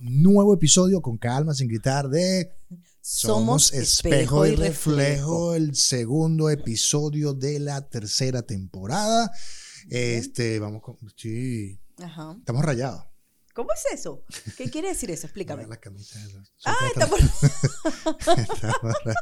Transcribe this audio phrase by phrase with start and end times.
[0.00, 2.52] nuevo episodio con calma, sin gritar, de
[3.00, 9.30] Somos Espejo y Reflejo, el segundo episodio de la tercera temporada.
[9.88, 10.96] Este, vamos con.
[11.16, 11.78] Sí.
[11.98, 12.36] Ajá.
[12.38, 13.04] Estamos rayados.
[13.58, 14.22] ¿Cómo es eso?
[14.56, 15.26] ¿Qué quiere decir eso?
[15.26, 15.66] Explícame.
[15.66, 16.52] Las camisas esas.
[16.64, 16.76] Ah.
[16.94, 17.18] Estamos
[19.04, 19.14] ra-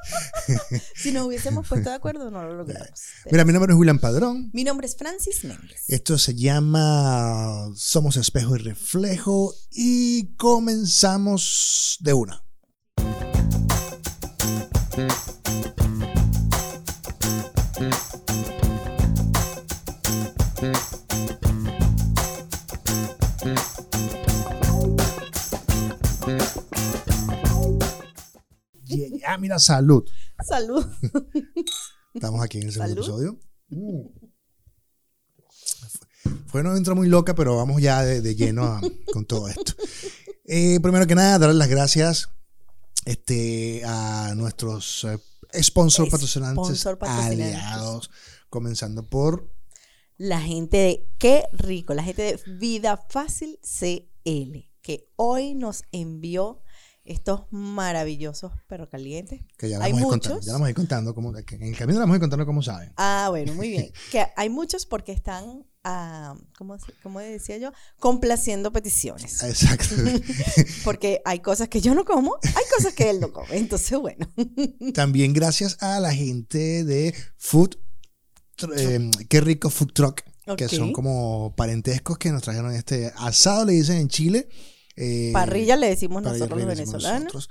[0.95, 3.01] si nos hubiésemos puesto de acuerdo, no lo logramos.
[3.30, 4.51] Mira, mi nombre es William Padrón.
[4.52, 5.84] Mi nombre es Francis Méndez.
[5.88, 12.45] Esto se llama Somos Espejo y Reflejo y comenzamos de una.
[29.27, 30.05] Yeah, mira, salud.
[30.47, 30.87] Salud.
[32.15, 33.23] Estamos aquí en el segundo Salud.
[33.25, 33.41] episodio.
[33.69, 34.07] Mm.
[36.47, 38.80] Fue- una intro muy loca, pero vamos ya de, de lleno a-
[39.12, 39.73] con todo esto.
[40.45, 42.29] Eh, primero que nada, darles las gracias
[43.05, 45.18] este, a nuestros eh,
[45.63, 47.40] sponsor patrocinantes, Sponsor patrocinantes.
[47.57, 48.11] aliados,
[48.49, 49.51] comenzando por
[50.18, 56.63] La gente de Qué Rico, la gente de Vida Fácil CL, que hoy nos envió
[57.07, 59.40] estos maravillosos perros calientes.
[59.57, 60.35] que ya la Hay vamos a ir contando.
[60.35, 60.46] muchos.
[60.46, 61.15] Ya la vamos a ir contando,
[61.51, 62.93] en el camino la vamos a ir contando cómo saben.
[62.96, 63.93] Ah, bueno, muy bien.
[64.10, 67.72] Que hay muchos porque están, ah, ¿cómo, decía yo?
[67.99, 69.43] Complaciendo peticiones.
[69.43, 69.94] Exacto.
[70.84, 73.56] Porque hay cosas que yo no como, hay cosas que él no come.
[73.56, 74.28] Entonces, bueno.
[74.94, 77.77] También gracias a la gente de Food,
[78.77, 80.22] eh, qué rico Food Truck,
[80.56, 84.49] que son como parentescos que nos trajeron este asado, le dicen en Chile.
[84.97, 87.25] Eh, Parrilla le decimos nosotros los venezolanos.
[87.34, 87.50] nosotros.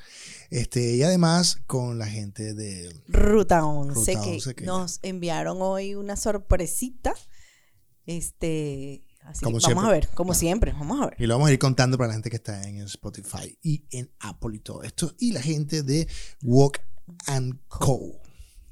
[0.50, 2.94] Este, y además con la gente de...
[3.08, 7.14] Ruta 11, Ruta que 11, que- nos enviaron hoy una sorpresita.
[8.06, 9.88] Este, así Como que vamos siempre.
[9.88, 11.16] a ver, como siempre, vamos a ver.
[11.20, 14.12] Y lo vamos a ir contando para la gente que está en Spotify y en
[14.20, 15.14] Apple y todo esto.
[15.20, 16.08] Y la gente de
[16.44, 16.80] Walk
[17.28, 18.22] and Co.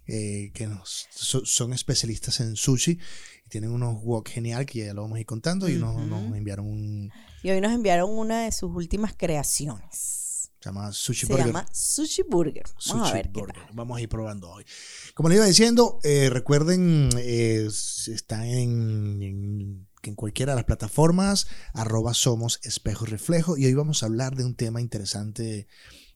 [0.06, 3.00] eh, que nos, so- son especialistas en sushi
[3.45, 6.06] y tienen unos wok genial que ya lo vamos a ir contando y nos, Ujú.
[6.08, 7.10] nos enviaron un
[7.43, 10.49] Y hoy nos enviaron una de sus últimas creaciones.
[10.59, 11.48] se llama Sushi Se Burger.
[11.48, 12.64] llama Sushi Burger.
[12.64, 13.55] Vamos Sushi a ver qué Burger.
[13.65, 13.76] tal.
[13.76, 14.65] Vamos a ir probando hoy.
[15.14, 20.65] Como les iba diciendo, eh, recuerden, eh, s- está en, en, en cualquiera de las
[20.65, 25.67] plataformas, arroba somos espejo y reflejo, y hoy vamos a hablar de un tema interesante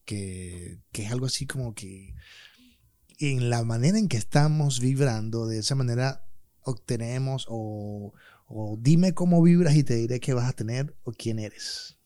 [0.06, 2.14] que, que es algo así como que
[3.20, 6.24] en la manera en que estamos vibrando, de esa manera
[6.62, 8.14] obtenemos o,
[8.48, 11.98] o dime cómo vibras y te diré qué vas a tener o quién eres.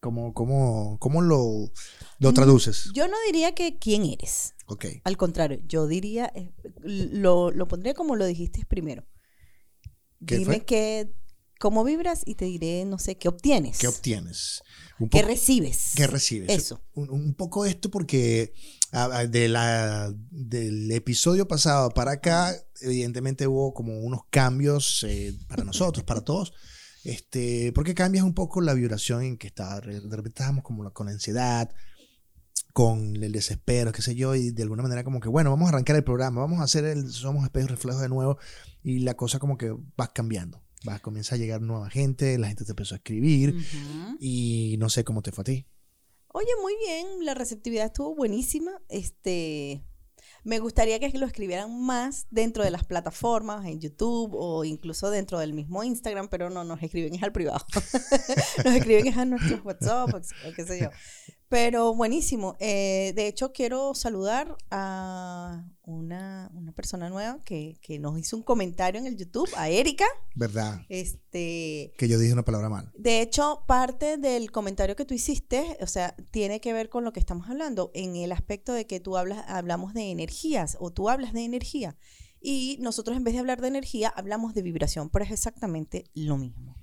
[0.00, 1.70] ¿Cómo, cómo, cómo lo,
[2.18, 2.90] lo Mm, traduces?
[2.94, 4.54] Yo no diría que quién eres.
[4.66, 4.86] Ok.
[5.04, 6.52] Al contrario, yo diría, eh,
[6.82, 9.04] lo, lo pondría como lo dijiste primero.
[10.26, 10.64] ¿Qué Dime fue?
[10.64, 11.14] que,
[11.60, 13.78] cómo vibras y te diré, no sé, qué obtienes.
[13.78, 14.62] ¿Qué obtienes?
[15.10, 15.92] ¿Qué recibes?
[15.96, 16.50] ¿Qué recibes?
[16.50, 16.80] Eso.
[16.94, 18.52] Un, un poco esto porque
[18.92, 26.04] de la, del episodio pasado para acá, evidentemente hubo como unos cambios eh, para nosotros,
[26.04, 26.52] para todos.
[27.04, 29.80] Este, porque cambias un poco la vibración en que está.
[29.80, 31.70] De repente estábamos como con ansiedad,
[32.72, 35.70] con el desespero, qué sé yo, y de alguna manera como que, bueno, vamos a
[35.70, 38.38] arrancar el programa, vamos a hacer el Somos Espejo y Reflejo de nuevo,
[38.82, 40.62] y la cosa como que vas cambiando.
[40.84, 43.56] Vas, comienza a llegar nueva gente, la gente te empezó a escribir,
[44.20, 45.66] y no sé cómo te fue a ti.
[46.32, 48.72] Oye, muy bien, la receptividad estuvo buenísima.
[48.88, 49.84] Este,
[50.44, 55.38] me gustaría que lo escribieran más dentro de las plataformas, en YouTube o incluso dentro
[55.38, 57.64] del mismo Instagram, pero no nos escriben es al privado.
[58.64, 60.90] nos escriben es a nuestros WhatsApp o qué sé yo.
[61.52, 62.56] Pero buenísimo.
[62.60, 68.42] Eh, de hecho, quiero saludar a una, una persona nueva que, que nos hizo un
[68.42, 70.06] comentario en el YouTube, a Erika.
[70.34, 70.80] ¿Verdad?
[70.88, 72.90] Este, Que yo dije una palabra mal.
[72.96, 77.12] de hecho, parte del comentario que tú hiciste, o sea, tiene que ver con lo
[77.12, 81.10] que estamos hablando, en el aspecto de que tú hablas, hablamos de energías o tú
[81.10, 81.98] hablas de energía.
[82.40, 86.38] Y nosotros en vez de hablar de energía, hablamos de vibración, pero es exactamente lo
[86.38, 86.76] mismo.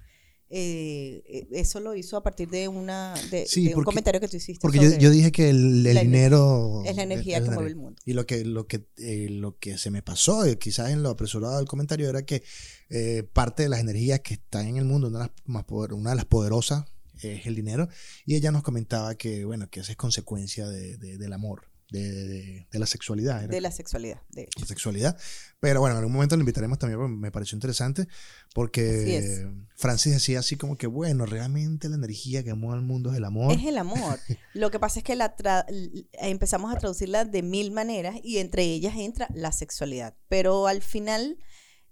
[0.51, 4.27] Eh, eh, eso lo hizo a partir de, una, de, Sí, de un comentario que
[4.27, 4.59] tú hiciste.
[4.61, 8.01] Porque yo, yo dije que el, dinero es la energía es que mueve el mundo.
[8.05, 11.09] Y lo que, lo que, eh, lo que se me pasó, eh, quizás en lo
[11.09, 12.41] apresurado del comentario, era que
[12.89, 15.93] eh, parte de las energías que están en el mundo, una de las, más poder-
[15.93, 16.85] una de las poderosas
[17.21, 17.87] es el dinero.
[18.25, 22.01] Y ella nos comentaba que, bueno, que esa es consecuencia de- de- del amor, de,
[22.27, 23.39] de- de la sexualidad.
[23.43, 24.59] era de la sexualidad, de hecho.
[24.59, 25.17] la sexualidad.
[25.59, 28.07] Pero bueno, en algún momento la invitaremos también, porque me pareció interesante,
[28.53, 29.47] porque.
[29.75, 33.23] Francis decía así como que, bueno, realmente la energía que mueve al mundo es el
[33.25, 33.53] amor.
[33.53, 34.19] Es el amor.
[34.53, 35.65] Lo que pasa es que la tra-
[36.13, 40.15] empezamos a traducirla de mil maneras y entre ellas entra la sexualidad.
[40.27, 41.37] Pero al final,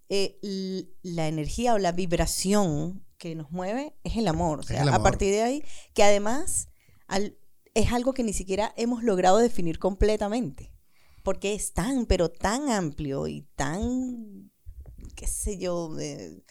[0.09, 0.37] eh,
[1.01, 4.59] la energía o la vibración que nos mueve es el amor.
[4.59, 5.03] O Es sea, el a amor.
[5.09, 5.63] partir de ahí,
[5.93, 6.67] que además
[7.07, 7.37] al-
[7.77, 10.73] es algo que ni siquiera hemos logrado definir completamente.
[11.23, 14.51] Porque es tan, pero tan amplio y tan,
[15.15, 16.43] qué sé yo, eh,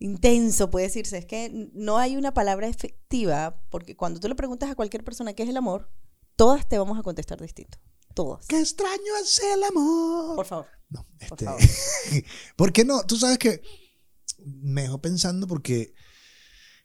[0.00, 1.16] intenso, puede decirse.
[1.18, 5.32] Es que no hay una palabra efectiva, porque cuando tú le preguntas a cualquier persona
[5.32, 5.92] qué es el amor,
[6.34, 7.78] todas te vamos a contestar distinto.
[8.14, 8.46] Todas.
[8.46, 10.34] Qué extraño es el amor.
[10.34, 10.66] Por favor.
[10.88, 11.60] No, Por este, favor.
[12.56, 13.04] ¿Por qué no?
[13.04, 13.62] Tú sabes que
[14.38, 15.94] me dejó pensando porque,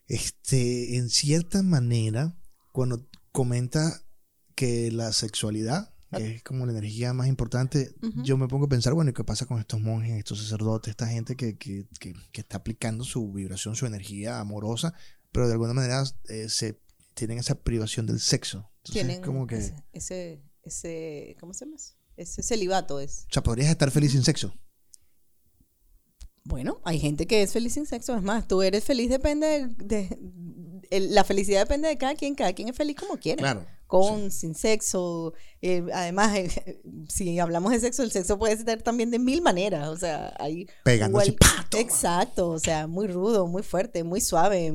[0.06, 2.36] este, en cierta manera,
[2.70, 4.00] cuando comenta
[4.54, 7.92] que la sexualidad es como la energía más importante,
[8.22, 11.08] yo me pongo a pensar, bueno, ¿y qué pasa con estos monjes, estos sacerdotes, esta
[11.08, 14.94] gente que, que, que, que está aplicando su vibración, su energía amorosa,
[15.32, 16.80] pero de alguna manera eh, se
[17.14, 18.70] tienen esa privación del sexo?
[18.84, 21.78] Entonces, Tienen como que, ese, ese, ese- ¿cómo se llama?
[22.16, 23.26] Ese celibato es.
[23.28, 24.54] o sea, podrías estar feliz sin sexo.
[26.44, 28.14] Bueno, hay gente que es feliz sin sexo.
[28.14, 29.84] Es más, tú eres feliz, depende de.
[29.84, 30.18] de-
[30.90, 32.34] el- la felicidad depende de cada quien.
[32.34, 33.40] Cada quien es feliz como quiere.
[33.42, 33.66] Claro.
[33.86, 35.34] Con, sin sexo.
[35.62, 39.88] eh, además, eh, si hablamos de sexo, el sexo puede ser también de mil maneras.
[39.88, 40.66] O sea, hay.
[41.70, 41.80] Toma.
[41.82, 42.48] Exacto.
[42.50, 44.72] O sea, muy rudo, muy fuerte, muy suave,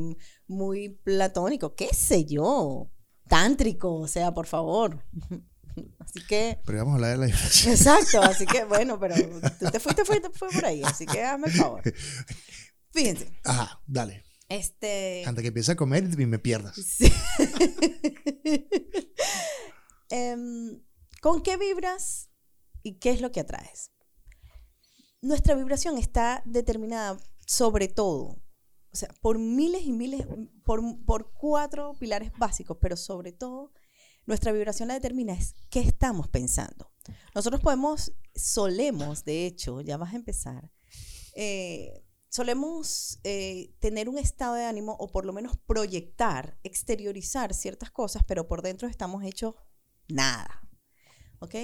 [0.48, 1.76] muy platónico.
[1.76, 2.90] ¿Qué sé yo?
[3.28, 5.04] Tántrico, o sea, por favor.
[6.00, 6.60] Así que.
[6.66, 7.74] Pero vamos a hablar de la vibración.
[7.74, 11.48] Exacto, así que bueno, pero tú te fuiste, fuiste, fue por ahí, así que hazme
[11.48, 11.82] el favor.
[12.92, 14.24] Fíjense, Ajá, dale.
[14.50, 15.24] Este.
[15.26, 16.76] Antes que empiece a comer y me pierdas.
[16.76, 17.12] sí.
[20.12, 20.82] Em,
[21.22, 22.32] ¿Con qué vibras
[22.82, 23.92] y qué es lo que atraes?
[25.22, 28.42] Nuestra vibración está determinada sobre todo,
[28.92, 30.26] o sea, por miles y miles,
[30.64, 33.72] por, por cuatro pilares básicos, pero sobre todo
[34.26, 36.92] nuestra vibración la determina es qué estamos pensando.
[37.34, 40.72] Nosotros podemos, solemos, de hecho, ya vas a empezar,
[41.36, 47.92] eh, solemos eh, tener un estado de ánimo o por lo menos proyectar, exteriorizar ciertas
[47.92, 49.56] cosas, pero por dentro estamos hechos
[50.08, 50.68] nada.
[51.40, 51.56] ¿Ok?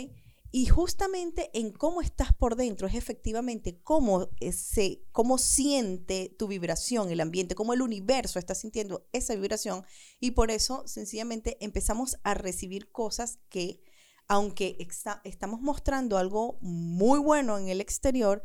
[0.52, 6.48] Y justamente en cómo estás por dentro es efectivamente cómo, eh, se, cómo siente tu
[6.48, 9.84] vibración, el ambiente, cómo el universo está sintiendo esa vibración.
[10.22, 13.82] Y por eso, sencillamente, empezamos a recibir cosas que,
[14.30, 18.42] aunque exa- estamos mostrando algo muy bueno en el exterior,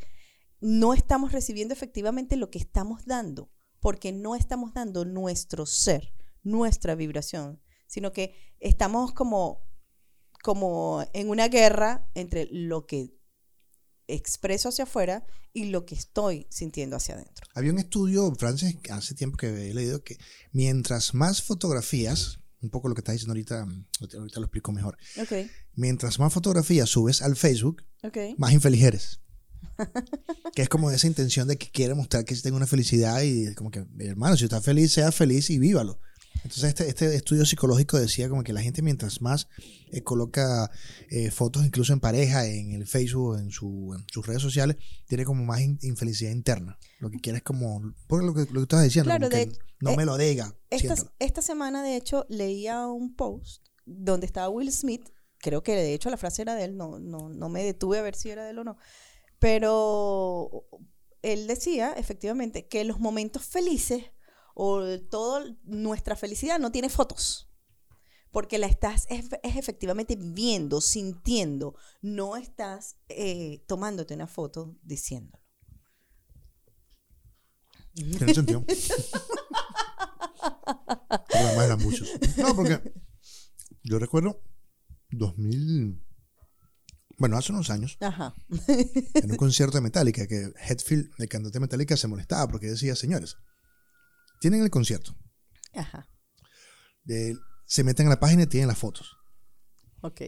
[0.61, 6.13] no estamos recibiendo efectivamente lo que estamos dando, porque no estamos dando nuestro ser,
[6.43, 9.63] nuestra vibración, sino que estamos como,
[10.43, 13.15] como en una guerra entre lo que
[14.07, 17.47] expreso hacia afuera y lo que estoy sintiendo hacia adentro.
[17.55, 20.19] Había un estudio, Francis, hace tiempo que he leído que
[20.53, 23.67] mientras más fotografías, un poco lo que estás diciendo ahorita,
[24.19, 25.33] ahorita lo explico mejor, Ok,
[25.75, 28.17] mientras más fotografías subes al Facebook, ok.
[28.37, 29.21] más infeliz eres.
[30.55, 33.71] Que es como esa intención de que quiere mostrar que tengo una felicidad y como
[33.71, 36.01] que, hermano, si estás feliz, sea feliz y vívalo.
[36.37, 39.49] Entonces este, este estudio psicológico decía como que la gente mientras más
[39.91, 40.71] eh, coloca
[41.11, 44.77] eh, fotos incluso en pareja, en el Facebook, en, su, en sus redes sociales,
[45.07, 46.79] tiene como más in- infelicidad interna.
[46.99, 49.91] Lo que quiere es como, por lo que, lo que estabas diciendo, Claro, que no
[49.91, 54.73] eh, me lo diga, Esta, esta semana, de hecho, leía un post donde estaba Will
[54.73, 55.11] Smith.
[55.43, 58.03] Creo que de hecho la frase era de él, no, no, no me detuve a
[58.03, 58.77] ver si era de él o no.
[59.41, 60.69] Pero
[61.23, 64.05] él decía, efectivamente, que los momentos felices
[64.55, 67.49] o toda nuestra felicidad no tiene fotos.
[68.31, 71.75] Porque la estás es, efectivamente viviendo, sintiendo.
[72.01, 75.43] No estás eh, tomándote una foto diciéndolo.
[77.95, 78.65] Tiene sentido.
[81.35, 82.09] Además eran muchos.
[82.37, 82.95] No, porque
[83.83, 84.43] yo recuerdo
[85.11, 86.05] 2000,
[87.21, 88.35] bueno, hace unos años, Ajá.
[88.49, 92.97] en un concierto de Metallica, que Hetfield, el cantante de Metallica, se molestaba porque decía,
[92.97, 93.37] señores,
[94.41, 95.15] tienen el concierto,
[95.75, 96.09] Ajá.
[97.09, 97.35] eh,
[97.67, 99.17] se meten a la página y tienen las fotos.
[100.01, 100.23] Ok.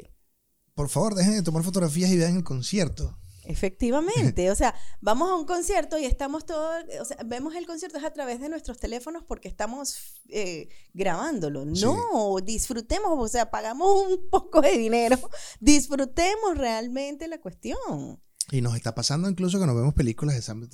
[0.75, 3.19] Por favor, dejen de tomar fotografías y vean el concierto.
[3.45, 7.99] Efectivamente, o sea, vamos a un concierto y estamos todos, o sea, vemos el concierto
[7.99, 11.65] es a través de nuestros teléfonos porque estamos eh, grabándolo.
[11.75, 11.85] Sí.
[11.85, 15.19] No, disfrutemos, o sea, pagamos un poco de dinero,
[15.61, 18.21] disfrutemos realmente la cuestión.
[18.53, 20.69] Y nos está pasando incluso que nos vemos películas, estamos,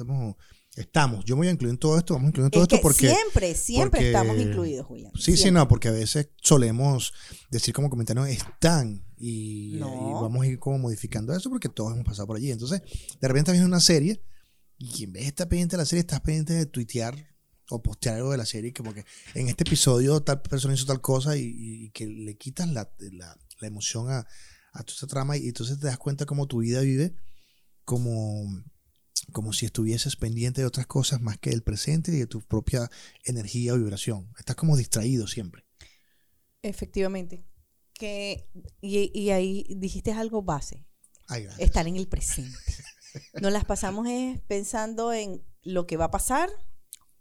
[0.75, 2.69] estamos, yo me voy a incluir en todo esto, vamos a incluir en todo Es
[2.69, 3.09] que esto porque...
[3.09, 5.13] siempre, siempre porque- estamos incluidos, Julián.
[5.19, 7.13] Sí, sí, no, porque a veces solemos
[7.51, 9.87] decir como comentarios están y, No.
[9.89, 12.51] y vamos a ir como modificando eso porque todos hemos pasado por allí.
[12.51, 12.83] Entonces,
[13.21, 14.23] de repente viene una serie
[14.77, 17.17] y en vez de estar pendiente de la serie, estás pendiente de tuitear
[17.71, 19.05] o postear algo de la serie, como que
[19.35, 23.39] en este episodio tal persona hizo tal cosa y, y que le quitas la, la-
[23.61, 24.27] la emoción a,
[24.73, 27.15] a toda esta trama y entonces te das cuenta cómo tu vida vive
[27.88, 28.45] como
[29.33, 32.90] como si estuvieses pendiente de otras cosas más que del presente y de tu propia
[33.25, 34.30] energía o vibración.
[34.38, 35.64] Estás como distraído siempre.
[36.61, 37.47] Efectivamente.
[37.95, 38.50] Que,
[38.83, 40.87] y, y ahí dijiste algo base,
[41.28, 42.59] Ay, estar en el presente.
[43.40, 46.50] Nos las pasamos es pensando en lo que va a pasar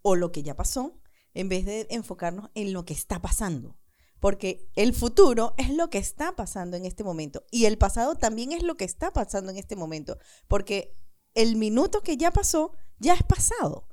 [0.02, 1.00] o lo que ya pasó,
[1.32, 3.77] en vez de enfocarnos en lo que está pasando.
[4.20, 8.52] Porque el futuro es lo que está pasando en este momento y el pasado también
[8.52, 10.18] es lo que está pasando en este momento.
[10.48, 10.96] Porque
[11.34, 13.88] el minuto que ya pasó ya es pasado.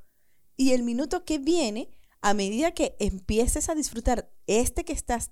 [0.58, 1.89] Y el minuto que viene,
[2.22, 5.32] a medida que empieces a disfrutar este que estás,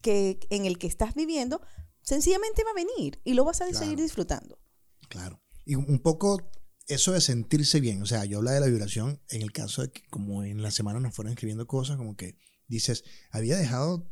[0.00, 1.60] que, en el que estás viviendo,
[2.02, 3.78] sencillamente va a venir y lo vas a Claro.
[3.78, 4.58] seguir disfrutando.
[5.08, 5.40] Claro.
[5.64, 6.50] Y un poco
[6.86, 8.02] eso de sentirse bien.
[8.02, 10.70] O sea, yo habla de la vibración en el caso de que como en la
[10.70, 12.36] semana nos fueron escribiendo cosas, como que
[12.68, 14.10] dices, había dejado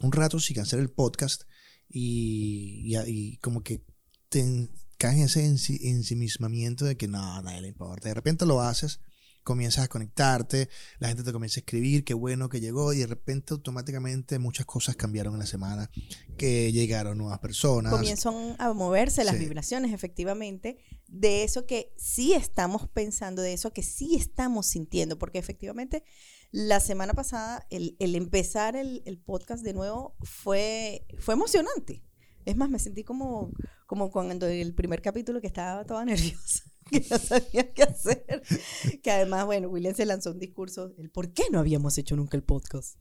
[0.00, 1.42] un rato sin hacer el podcast
[1.88, 3.84] y, y, y como que
[4.28, 8.08] te caes en ese ensi- ensimismamiento de que no, a nadie le importa.
[8.08, 9.00] De repente lo haces,
[9.44, 13.06] comienzas a conectarte, la gente te comienza a escribir, qué bueno que llegó y de
[13.06, 15.90] repente automáticamente muchas cosas cambiaron en la semana,
[16.36, 17.92] que llegaron nuevas personas.
[17.92, 19.40] Comienzan a moverse las Sí.
[19.44, 25.38] vibraciones, efectivamente, de eso que sí estamos pensando, de eso que sí estamos sintiendo, porque
[25.38, 26.02] efectivamente
[26.50, 32.02] la semana pasada el, el empezar el, el podcast de nuevo fue, fue emocionante.
[32.44, 33.52] Es más, me sentí como,
[33.86, 36.62] como cuando el primer capítulo que estaba toda nerviosa,
[37.00, 38.42] que no sabía qué hacer.
[39.02, 42.36] Que además, bueno, William se lanzó un discurso, el por qué no habíamos hecho nunca
[42.36, 42.98] el podcast.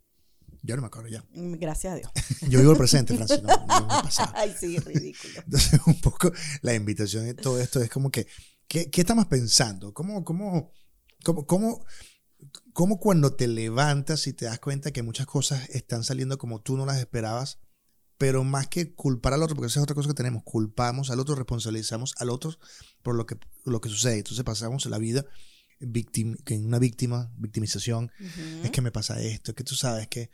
[0.62, 1.24] Yo no me acuerdo ya.
[1.34, 2.12] Mm, Gracias a Dios.
[2.50, 3.50] Yo vivo el presente, Francis, no.
[4.34, 5.34] Ay, sí, ridículo.
[5.46, 6.32] Entonces, un poco
[6.62, 8.28] la invitación de todo esto es como que,
[8.68, 9.94] ¿qué, qué estamos pensando?
[9.94, 10.72] ¿Cómo, cómo,
[11.24, 11.86] cómo, cómo,
[12.72, 16.78] cómo cuando te levantas y te das cuenta que muchas cosas están saliendo como tú
[16.78, 17.60] no las esperabas,
[18.24, 21.20] pero más que culpar al otro, porque esa es otra cosa que tenemos, culpamos al
[21.20, 22.58] otro, responsabilizamos al otro
[23.02, 24.20] por lo que, lo que sucede.
[24.20, 25.26] Entonces pasamos la vida
[25.82, 28.64] victim, en una víctima, victimización, Ujú.
[28.64, 30.32] es que me pasa esto, es que tú sabes que,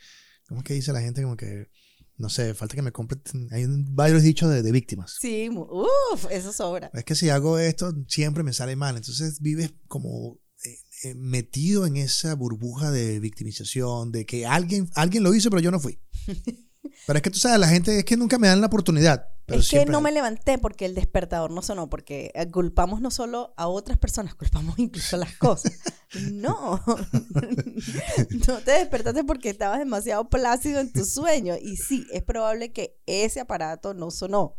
[0.47, 1.23] ¿cómo es que dice la gente?
[1.23, 1.71] Como que,
[2.17, 3.19] no sé, falta que me compre,
[3.49, 5.17] hay varios dichos de, de víctimas.
[5.19, 6.91] Sí, uff, eso sobra.
[6.93, 8.97] Es que si hago esto, siempre me sale mal.
[8.97, 15.23] Entonces vives como eh, eh, metido en esa burbuja de victimización, de que alguien, alguien
[15.23, 15.97] lo hizo, pero yo no fui.
[17.05, 19.27] Pero es que tú sabes, la gente es que nunca me dan la oportunidad.
[19.45, 20.03] Pero es que no hay.
[20.05, 24.35] me levanté porque el despertador no sonó, porque eh, culpamos no solo a otras personas,
[24.35, 25.73] culpamos incluso a las cosas.
[26.31, 26.83] No,
[28.47, 31.53] no te despertaste porque estabas demasiado plácido en tu sueño.
[31.61, 34.55] Y sí, es probable que ese aparato no sonó,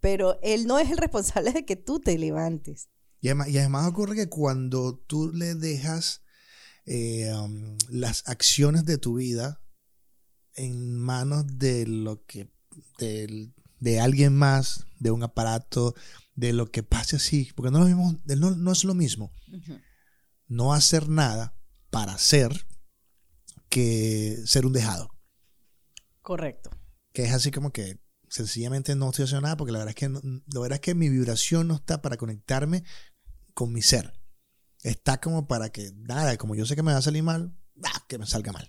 [0.00, 2.90] pero él no es el responsable de que tú te levantes.
[3.22, 6.22] Y además, y además ocurre que cuando tú le dejas
[6.84, 9.62] eh, um, las acciones de tu vida
[10.64, 12.50] en manos de lo que
[12.98, 15.94] del- de alguien más, de un aparato,
[16.34, 19.32] de lo que pase así, porque no, es lo mismo, no, no es lo mismo
[20.48, 21.54] no hacer nada
[21.90, 22.66] para ser
[23.68, 25.10] que ser un dejado.
[26.22, 26.70] Correcto.
[27.12, 30.08] Que es así como que sencillamente no estoy haciendo nada porque la verdad es que,
[30.08, 32.84] no- la verdad es que mi vibración no está para conectarme
[33.54, 34.12] con mi ser.
[34.82, 38.04] Está como para que, nada, como yo sé que me va a salir mal, ah,
[38.08, 38.68] que me salga mal.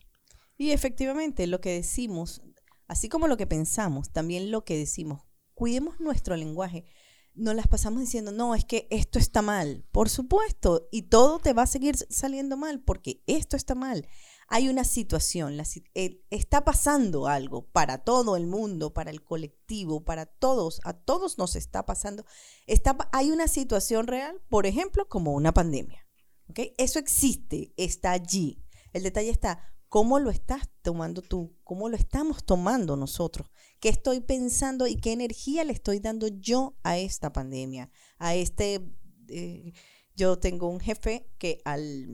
[0.62, 2.44] Y efectivamente, lo que decimos,
[2.88, 5.24] así como lo que pensamos, también lo que decimos,
[5.56, 6.86] cuidemos nuestro lenguaje.
[7.34, 9.84] Nos las pasamos diciendo, no, es que esto está mal.
[9.92, 14.08] Por supuesto, y todo te va a seguir saliendo mal porque esto está mal.
[14.50, 15.60] Hay una situación,
[15.96, 21.40] eh, está pasando algo para todo el mundo, para el colectivo, para todos, a todos
[21.40, 22.24] nos está pasando.
[22.68, 26.08] Está, hay una situación real, por ejemplo, como una pandemia.
[26.50, 26.60] ¿ok?
[26.78, 28.64] Eso existe, está allí.
[28.94, 31.54] El detalle está, ¿cómo lo estás tomando tú?
[31.66, 33.50] ¿Cómo lo estamos tomando nosotros?
[33.82, 37.92] ¿Qué estoy pensando y qué energía le estoy dando yo a esta pandemia?
[38.18, 38.80] A este...
[39.28, 39.74] eh,
[40.16, 42.08] yo tengo un jefe que al...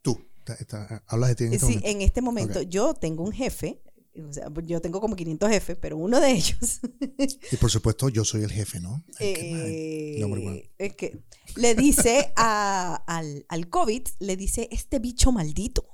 [0.00, 1.88] Tú, está- está- hablas de ti en este sí, momento.
[1.90, 3.82] en este momento yo tengo un jefe,
[4.28, 6.80] o sea, yo tengo como 500 jefes, pero uno de ellos
[7.52, 9.04] Y por supuesto, yo soy el jefe, ¿no?
[9.18, 10.52] El que- eh, bueno.
[10.78, 11.24] es que
[11.56, 15.88] le dice a- al, al COVID, le dice este bicho maldito.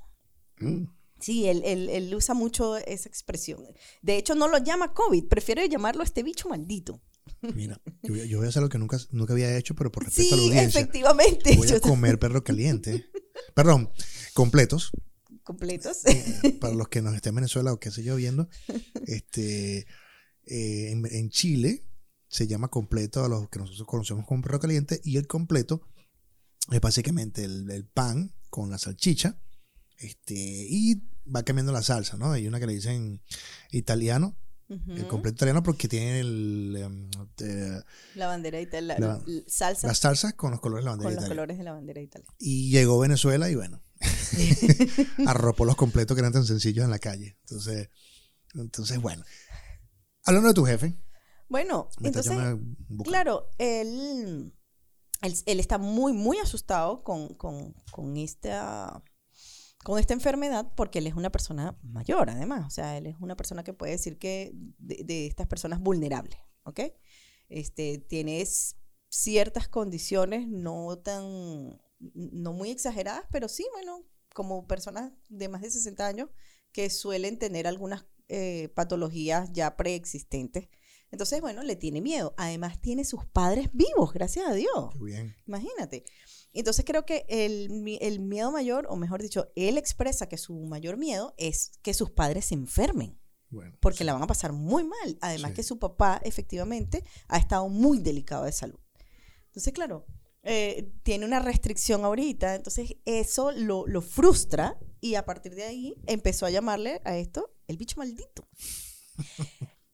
[0.61, 0.85] Mm,
[1.21, 3.65] Sí, él, él- él usa mucho esa expresión.
[4.03, 7.03] De hecho, no lo llama COVID, prefiere llamarlo este bicho maldito.
[7.55, 9.91] mira, yo, voy a- yo voy a hacer lo que nunca, nunca había hecho, pero
[9.93, 10.81] por respeto Sí, a la audiencia.
[10.81, 11.57] efectivamente.
[11.57, 13.07] Voy a comer perro caliente.
[13.55, 13.91] Perdón,
[14.35, 14.91] completos.
[15.45, 16.05] completos.
[16.07, 18.49] Eh, para los que nos estén en Venezuela o qué sé yo viendo,
[19.07, 19.87] este,
[20.47, 21.85] eh, en, en Chile
[22.29, 25.81] se llama completo a los que nosotros conocemos como perro caliente y el completo
[26.71, 29.41] es básicamente el, el pan con la salchicha
[29.99, 31.03] este, y
[31.35, 32.33] va cambiando la salsa, ¿no?
[32.33, 33.21] Hay una que le dicen
[33.73, 34.37] italiano
[34.69, 37.11] El completo italiano porque tiene el, em,
[38.15, 39.21] La bandera italiana.
[39.27, 41.35] La- salsa las salsas con los colores de la bandera con los italiana.
[41.35, 42.35] colores de la bandera italiana.
[42.39, 43.83] Y llegó Venezuela y bueno,
[45.27, 47.39] arropó los completos que eran tan sencillos en la calle.
[47.43, 47.89] Entonces,
[48.55, 49.25] entonces bueno.
[50.25, 50.99] Hablando de tu jefe,
[51.49, 52.59] Bueno, me está entonces,
[53.05, 54.53] claro, él,
[55.23, 59.03] él, él está muy, muy asustado con, con, con esta
[59.85, 62.67] con esta enfermedad porque él es una persona mayor, además.
[62.67, 66.39] O sea, él es una persona que puede decir que de, de estas personas vulnerables,
[66.65, 66.81] ¿ok?
[67.49, 68.77] Este, tienes
[69.09, 74.05] ciertas condiciones no tan, no muy exageradas, pero sí, bueno,
[74.35, 76.29] como personas de más de 60 años
[76.73, 80.69] que suelen tener algunas eh, patologías ya preexistentes.
[81.11, 82.35] Entonces, bueno, le tiene miedo.
[82.37, 84.93] Además, tiene sus padres vivos, gracias a Dios.
[84.93, 85.37] Qué bien.
[85.47, 86.05] Imagínate.
[86.53, 90.97] Entonces creo que el, el miedo mayor, o mejor dicho, él expresa que su mayor
[90.97, 93.19] miedo es que sus padres se enfermen,
[93.51, 94.05] Bueno, porque sí.
[94.05, 95.19] la van a pasar muy mal.
[95.21, 95.57] Además Sí.
[95.57, 98.79] que su papá efectivamente ha estado muy delicado de salud.
[99.47, 100.07] Entonces, claro,
[100.43, 105.95] eh, tiene una restricción ahorita, entonces eso lo, lo frustra y a partir de ahí
[106.07, 108.49] empezó a llamarle a esto el bicho maldito.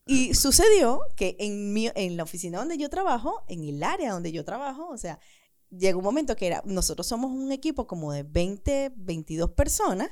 [0.07, 4.33] Y sucedió que en, mi, en la oficina donde yo trabajo, en el área donde
[4.33, 5.19] yo trabajo, o sea,
[5.79, 10.11] llegó un momento que era, nosotros somos un equipo como de 20, 22 personas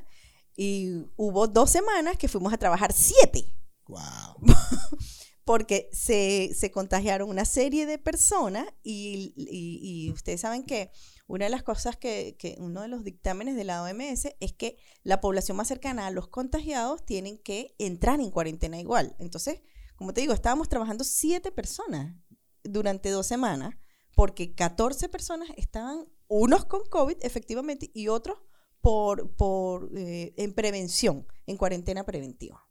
[0.57, 3.45] y hubo dos semanas que fuimos a trabajar siete
[3.89, 4.37] Wow.
[5.45, 10.91] porque se, se contagiaron una serie de personas y, y- y ustedes saben que
[11.27, 14.77] una de las cosas que, que uno de los dictámenes de la OMS es que
[15.03, 19.17] la población más cercana a los contagiados tienen que entrar en cuarentena igual.
[19.19, 19.63] Entonces,
[19.97, 22.15] como te digo, estábamos trabajando siete personas
[22.63, 23.75] durante dos semanas
[24.15, 28.39] porque 14 personas estaban, unos con COVID efectivamente y otros
[28.81, 32.67] por, por, eh, en prevención, en cuarentena preventiva.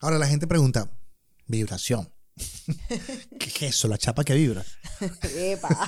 [0.00, 0.90] Ahora la gente pregunta,
[1.46, 2.12] vibración.
[3.38, 3.88] ¿Qué es eso?
[3.88, 4.64] La chapa que vibra.
[5.34, 5.86] Epa.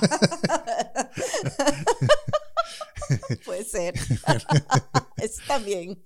[3.45, 3.95] Puede ser.
[5.17, 6.03] Eso también.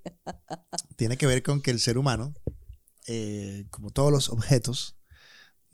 [0.96, 2.34] Tiene que ver con que el ser humano,
[3.06, 4.96] eh, como todos los objetos,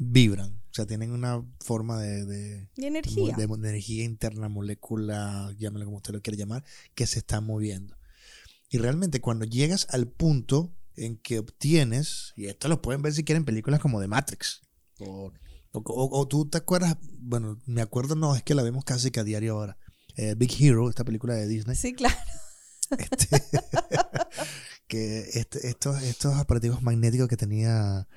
[0.02, 0.54] vibran.
[0.70, 3.36] O sea, tienen una forma de, energía.
[3.36, 7.96] de energía interna, molécula, llámelo como usted lo quiera llamar, que se está moviendo.
[8.70, 13.24] Y realmente cuando llegas al punto en que obtienes, y esto lo pueden ver si
[13.24, 14.62] quieren películas como de Matrix,
[15.00, 15.32] o,
[15.72, 19.10] o- o- o tú te acuerdas, bueno, me acuerdo, no, es que la vemos casi
[19.10, 19.76] que a diario ahora,
[20.16, 22.16] eh, Big Hero, esta película de Disney, Sí, claro.
[22.96, 23.42] este,
[24.86, 28.08] que este- estos, estos aparatos magnéticos que tenía,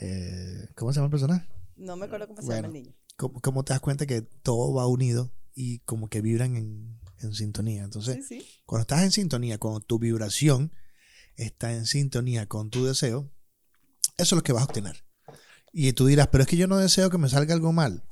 [0.00, 1.48] eh, ¿cómo se llama el personaje?
[1.76, 2.62] No me acuerdo cómo se Bueno.
[2.62, 2.94] llama el niño.
[3.16, 7.34] ¿Cómo, cómo te das cuenta que todo va unido y como que vibran en, en
[7.34, 7.82] sintonía?
[7.84, 8.46] Entonces, Sí, sí.
[8.64, 10.72] cuando estás en sintonía, cuando tu vibración
[11.36, 13.30] está en sintonía con tu deseo,
[14.16, 15.04] eso es lo que vas a obtener.
[15.72, 18.04] Y tú dirás, pero es que yo no deseo que me salga algo mal.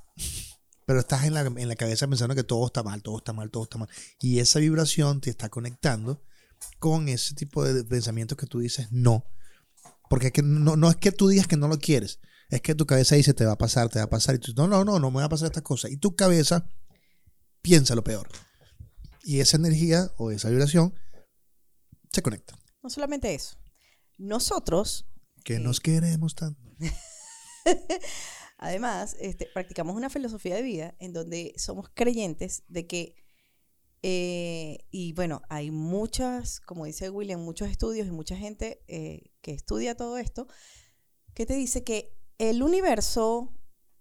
[0.85, 3.51] Pero estás en la, en la cabeza pensando que todo está mal, todo está mal,
[3.51, 3.89] todo está mal.
[4.21, 6.23] Y esa vibración te está conectando
[6.79, 9.25] con ese tipo de pensamientos que tú dices no.
[10.09, 12.75] Porque es que no, no es que tú digas que no lo quieres, es que
[12.75, 14.35] tu cabeza dice te va a pasar, te va a pasar.
[14.37, 15.91] Y tú no, no, no, no me va a pasar estas cosas.
[15.91, 16.69] Y tu cabeza
[17.63, 18.29] piensa lo peor.
[19.25, 20.95] Y esa energía o esa vibración
[22.13, 22.57] se conecta.
[22.83, 23.57] No solamente eso.
[24.19, 25.07] Nosotros,
[25.45, 25.63] Que Sí.
[25.63, 26.61] nos queremos tanto.
[28.59, 33.15] además, este, practicamos una filosofía de vida en donde somos creyentes de que,
[34.03, 39.53] eh, y bueno, hay muchas, como dice William, muchos estudios y mucha gente eh, que
[39.53, 40.47] estudia todo esto,
[41.35, 43.55] que te dice que el universo,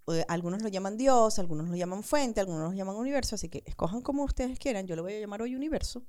[0.08, 3.64] eh, algunos lo llaman Dios, algunos lo llaman fuente, algunos lo llaman universo, así que
[3.66, 6.06] escojan como ustedes quieran, yo lo voy a llamar hoy universo,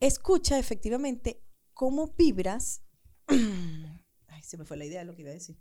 [0.00, 1.42] escucha efectivamente
[1.74, 2.82] cómo vibras.
[3.28, 5.60] Ay, se me fue la idea de lo que iba a decir,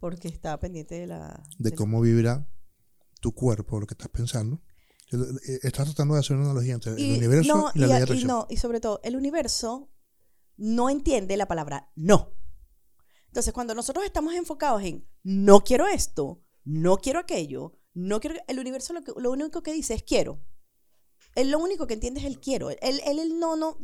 [0.00, 1.42] porque estaba pendiente de la...
[1.58, 2.48] De cómo vibra
[3.20, 4.60] tu cuerpo, lo que estás pensando.
[5.12, 8.04] Eh, Estás tratando de hacer una analogía entre el universo no, y la y, ley
[8.06, 9.90] de y no, y sobre todo, el universo
[10.56, 12.32] no entiende la palabra no.
[13.28, 18.36] Entonces, cuando nosotros estamos enfocados en no quiero esto, no quiero aquello, no quiero.
[18.48, 20.42] El universo lo, que- lo único que dice es quiero.
[21.34, 22.70] Él lo único que entiende es el quiero.
[22.70, 23.78] Él, él, él no, no,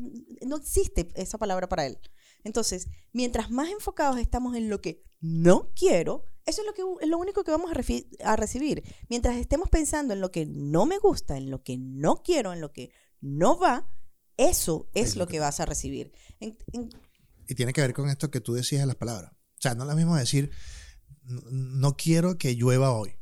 [0.46, 1.98] no existe esa palabra para él.
[2.44, 7.08] Entonces, mientras más enfocados estamos en lo que no quiero, eso es lo, que, es
[7.08, 8.82] lo único que vamos a, recibir.
[9.08, 12.60] Mientras estemos pensando en lo que no me gusta, en lo que no quiero, en
[12.60, 13.88] lo que no va,
[14.36, 16.12] eso es, Es lo que que- vas a recibir.
[16.40, 16.90] En- en-
[17.48, 19.32] Y tiene que ver con esto que tú decías en las palabras.
[19.32, 20.50] O sea, no es lo mismo decir,
[21.22, 23.12] "No- no quiero que llueva hoy,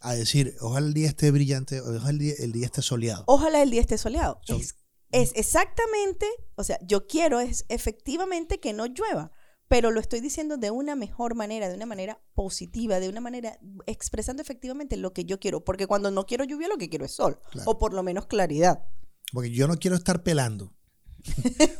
[0.00, 3.22] a decir, ojalá el día esté brillante, ojalá el día, el día esté soleado.
[3.28, 4.40] ojalá el día esté soleado.
[4.44, 4.74] So- es,
[5.14, 9.30] es exactamente, o sea, yo quiero es efectivamente que no llueva,
[9.68, 13.58] pero lo estoy diciendo de una mejor manera, de una manera positiva, de una manera
[13.86, 17.12] expresando efectivamente lo que yo quiero, porque cuando no quiero lluvia lo que quiero es
[17.12, 17.70] sol, Claro.
[17.70, 18.84] o por lo menos claridad.
[19.32, 20.74] Porque yo no quiero estar pelando.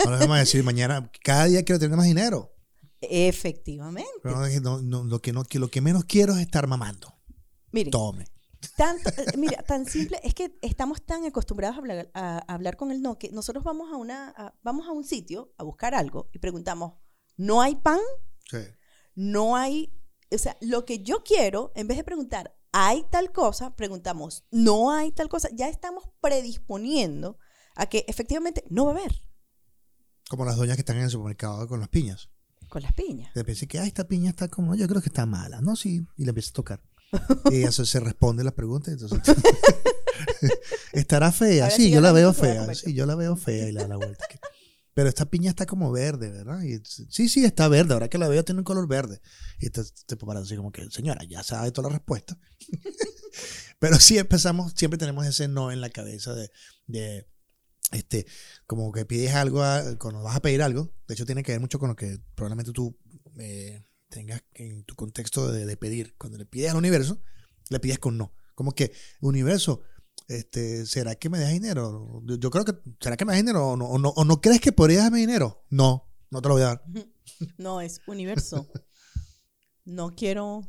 [0.05, 2.55] Ahora vamos a decir, mañana, cada día quiero tener más dinero.
[3.01, 4.11] Efectivamente.
[4.23, 7.15] Pero no, no, lo, que no, que lo que menos quiero es estar mamando.
[7.73, 8.27] Miren, Tome.
[8.77, 12.91] Tanto, eh, mira, tan simple, es que estamos tan acostumbrados a hablar, a hablar con
[12.91, 16.29] el no que nosotros vamos a una a- vamos a un sitio a buscar algo
[16.33, 16.95] y preguntamos,
[17.37, 18.01] ¿no hay pan?
[18.51, 18.59] Sí.
[19.15, 19.93] No hay,
[20.31, 23.77] o sea, lo que yo quiero, en vez de preguntar, ¿hay tal cosa?
[23.77, 25.49] Preguntamos, ¿no hay tal cosa?
[25.53, 27.39] Ya estamos predisponiendo
[27.77, 29.23] a que efectivamente no va a haber
[30.29, 32.31] Como las doñas que están en el supermercado con las piñas.
[32.71, 33.33] con las piñas.
[33.35, 35.61] De repente, que "Ay, esta piña está como, yo creo que está mala.
[35.61, 36.05] No, sí.
[36.17, 36.83] Y le empieza a tocar.
[37.51, 38.93] Y ella se, se responde las preguntas.
[38.95, 39.21] Entonces,
[40.93, 41.71] ¿estará fea?
[41.71, 42.75] Sí, sí, yo la veo fea.
[42.75, 44.25] Sí, yo la veo fea y le da la vuelta.
[44.95, 46.63] Pero esta piña está como verde, ¿verdad?
[46.63, 47.95] Y, sí, sí, está verde.
[47.95, 49.21] Ahora que la veo tiene un color verde.
[49.59, 52.39] Y te, te paras así como que, señora, ya sabe toda la respuesta.
[53.81, 56.51] Pero sí empezamos, siempre tenemos ese no en la cabeza de,
[56.87, 57.27] de
[57.91, 58.25] este,
[58.67, 61.61] como que pides algo, a- cuando vas a pedir algo, de hecho tiene que ver
[61.61, 62.97] mucho con lo que probablemente tú
[63.39, 66.15] eh, tengas en tu contexto de, de pedir.
[66.17, 67.21] Cuando le pides al universo,
[67.69, 68.33] le pides con no.
[68.55, 69.83] Como que, universo,
[70.29, 72.23] este, ¿será que me das dinero?
[72.25, 74.11] Yo, yo creo que, ¿será que me das dinero o no, o no?
[74.11, 75.65] ¿O no crees que podrías darme dinero?
[75.69, 76.85] No, no te lo voy a dar.
[77.59, 78.71] No, es universo.
[79.87, 80.67] No quiero,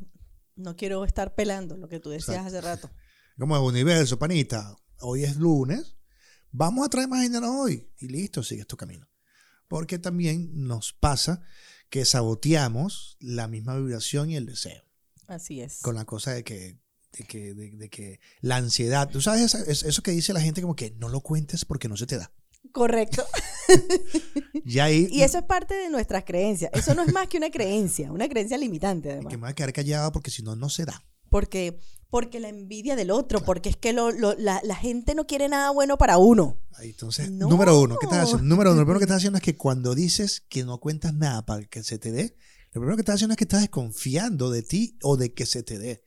[0.58, 2.58] no quiero estar pelando lo que tú decías Exacto.
[2.58, 2.91] hace rato.
[3.39, 5.95] Como universo, panita, hoy es lunes,
[6.51, 7.89] vamos a traer más dinero hoy.
[7.97, 9.08] Y listo, sigues tu camino.
[9.69, 11.41] Porque también nos pasa
[11.89, 14.84] que saboteamos la misma vibración y el deseo.
[15.28, 15.80] Así es.
[15.82, 16.78] Con la cosa de que,
[17.13, 20.76] de que, de, de que la ansiedad, tú sabes eso que dice la gente como
[20.76, 22.32] que no lo cuentes porque no se te da.
[22.71, 23.26] Correcto.
[24.67, 26.71] Y ahí Y eso es parte de nuestras creencias.
[26.74, 29.32] Eso no es más que una creencia, una creencia limitante y además.
[29.32, 31.04] que me voy a quedar callado porque si no, no se da.
[31.30, 35.27] Porque, porque la envidia del otro, porque es que lo- lo- la, la gente no
[35.27, 36.61] quiere nada bueno para uno.
[36.73, 37.47] Ahí, Entonces, No.
[37.49, 38.43] número uno, ¿qué estás haciendo?
[38.43, 41.45] Número uno, lo primero que estás haciendo es que cuando dices que no cuentas nada
[41.45, 42.35] para que se te dé,
[42.73, 45.63] lo primero que estás haciendo es que estás desconfiando de ti o de que se
[45.63, 46.03] te dé.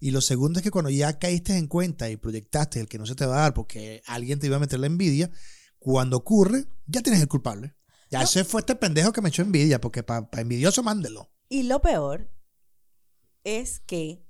[0.00, 3.06] Y lo segundo es que cuando ya caíste en cuenta y proyectaste el que no
[3.06, 5.30] se te va a dar porque alguien te iba a meter la envidia,
[5.78, 7.74] cuando ocurre, ya tienes el culpable.
[8.10, 8.24] Ya No.
[8.24, 11.30] ese fue este pendejo que me echó envidia, porque para envidioso mándelo.
[11.48, 12.28] Y lo peor
[13.44, 14.24] es que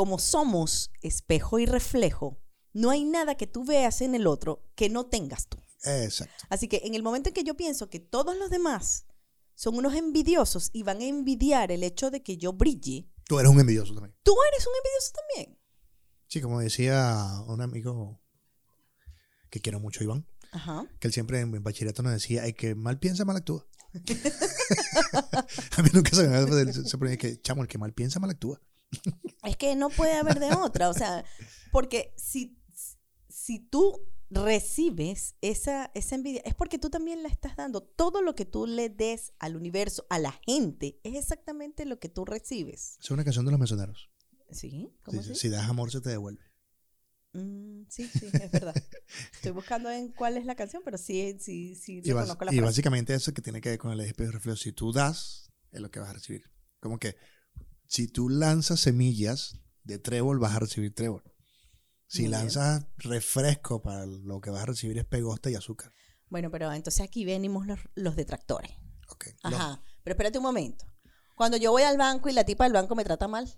[0.00, 2.40] como somos espejo y reflejo,
[2.72, 5.58] no hay nada que tú veas en el otro que no tengas tú.
[5.84, 6.46] Exacto.
[6.48, 9.04] Así que en el momento en que yo pienso que todos los demás
[9.54, 13.52] son unos envidiosos y van a envidiar el hecho de que yo brille, Tú eres
[13.52, 14.16] un envidioso también.
[14.22, 15.60] tú eres un envidioso también.
[16.28, 18.22] Sí, como decía un amigo
[19.50, 20.86] que quiero mucho, Iván, Ajá.
[20.98, 23.66] que él siempre en, en bachillerato nos decía, el que mal piensa, mal actúa.
[25.76, 28.62] a mí nunca se me se ponía que, chamo, el que mal piensa, mal actúa.
[29.44, 31.24] Es que no puede haber de otra, o sea,
[31.72, 32.58] porque si,
[33.28, 34.00] si tú
[34.30, 37.82] recibes esa, esa envidia, es porque tú también la estás dando.
[37.82, 42.08] Todo lo que tú le des al universo, a la gente, es exactamente lo que
[42.08, 42.96] tú recibes.
[43.00, 44.10] Es una canción de los mesoneros.
[44.50, 44.88] ¿Sí?
[45.04, 45.40] ¿Cómo Dice, así?
[45.40, 46.44] Si das amor, se te devuelve.
[47.32, 48.74] Mm, sí, sí, es verdad.
[49.34, 52.60] Estoy buscando en cuál es la canción, pero sí, sí, sí, Y, reconozco la y
[52.60, 54.56] básicamente eso que tiene que ver con el espejo reflejo.
[54.56, 56.50] Si tú das, es lo que vas a recibir.
[56.80, 57.16] Como que
[57.90, 61.24] si tú lanzas semillas de trébol, vas a recibir trébol.
[62.06, 62.40] Si Muy bien.
[62.40, 65.92] lanzas refresco, para lo que vas a recibir es pegosta y azúcar.
[66.28, 68.70] Bueno, pero entonces aquí venimos los, los detractores.
[69.08, 69.26] Ok.
[69.42, 70.84] Lo- Ajá, pero espérate un momento.
[71.36, 73.52] Cuando yo voy al banco y la tipa del banco me trata mal,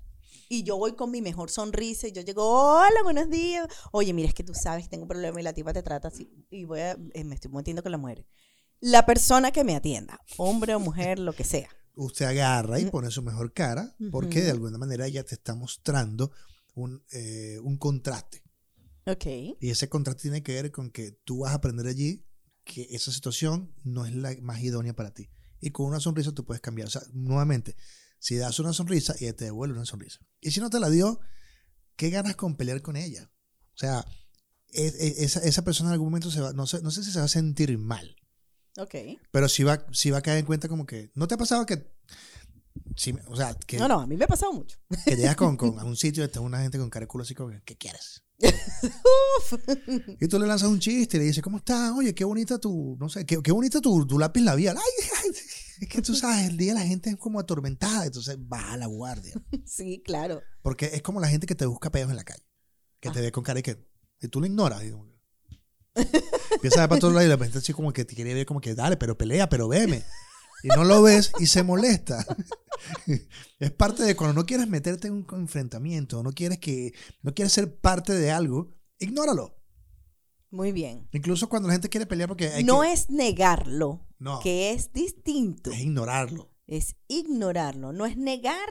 [0.49, 3.66] y yo voy con mi mejor sonrisa y yo llego, hola, buenos días.
[3.90, 6.09] Oye, mira, es que tú sabes que tengo un problema y la tipa te trata
[6.09, 6.31] así.
[6.51, 8.27] Y voy a, eh, me estoy metiendo con la mujer.
[8.81, 11.68] La persona que me atienda, hombre o mujer, lo que sea.
[11.95, 12.91] Usted agarra y Mm.
[12.91, 16.33] pone su mejor cara porque de alguna manera ella te está mostrando
[16.75, 18.43] un, eh, un contraste.
[19.07, 19.27] Ok.
[19.61, 22.25] Y ese contraste tiene que ver con que tú vas a aprender allí
[22.65, 25.29] que esa situación no es la más idónea para ti.
[25.61, 26.89] Y con una sonrisa tú puedes cambiar.
[26.89, 27.77] O sea, nuevamente,
[28.19, 30.21] si das una sonrisa, ella te devuelve una sonrisa.
[30.41, 31.21] Y si no te la dio,
[31.97, 33.31] ¿qué ganas con pelear con ella?
[33.75, 34.07] O sea,
[34.69, 37.11] es- es- esa, esa persona en algún momento se va, no sé, no sé si
[37.13, 38.17] se va a sentir mal,
[38.79, 38.95] Ok.
[39.31, 41.67] pero sí va, sí va a caer en cuenta como que, ¿no te ha pasado
[41.67, 41.91] que...
[42.97, 44.79] sí, o sea, que, No, no, a mí me ha pasado mucho.
[45.05, 47.23] que llegas con, con- a un sitio y está una gente con cara de culo
[47.23, 48.23] así como, que, ¿qué quieres?
[50.21, 51.93] Y tú le lanzas un chiste y le dices, ¿cómo estás?
[51.93, 54.77] Oye, qué bonita tu, no sé, qué, qué bonita tu, tu lápiz labial.
[54.77, 55.31] Ay, ay,
[55.81, 59.35] es que tú sabes, el día la gente es como atormentada, entonces baja la guardia.
[59.65, 60.43] sí, claro.
[60.63, 62.45] Porque es como la gente que te busca peos en la calle,
[63.01, 63.85] que te ve con cara y que,
[64.21, 64.83] y tú lo ignoras.
[64.85, 64.93] Y
[65.95, 68.15] como que- Empieza a ver para todos lados y de repente así como que te
[68.15, 70.03] quiere ver como que, dale, pero pelea, pero veme.
[70.63, 72.25] y no lo ves y se molesta.
[73.59, 77.53] es parte de cuando no quieres meterte en un enfrentamiento, no quieres que no quieres
[77.53, 79.59] ser parte de algo, ignóralo.
[80.51, 81.09] Muy bien.
[81.13, 84.41] Incluso cuando la gente quiere pelear porque hay no que- es negarlo, No.
[84.41, 85.71] que es distinto.
[85.73, 86.51] es ignorarlo.
[86.67, 87.93] Es ignorarlo.
[87.93, 88.69] No es negar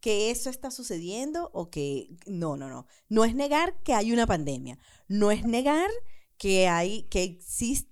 [0.00, 2.16] que eso está sucediendo o que...
[2.26, 2.86] No, no, no.
[3.08, 4.78] No es negar que hay una pandemia.
[5.08, 5.88] No es negar
[6.38, 7.38] que hay, que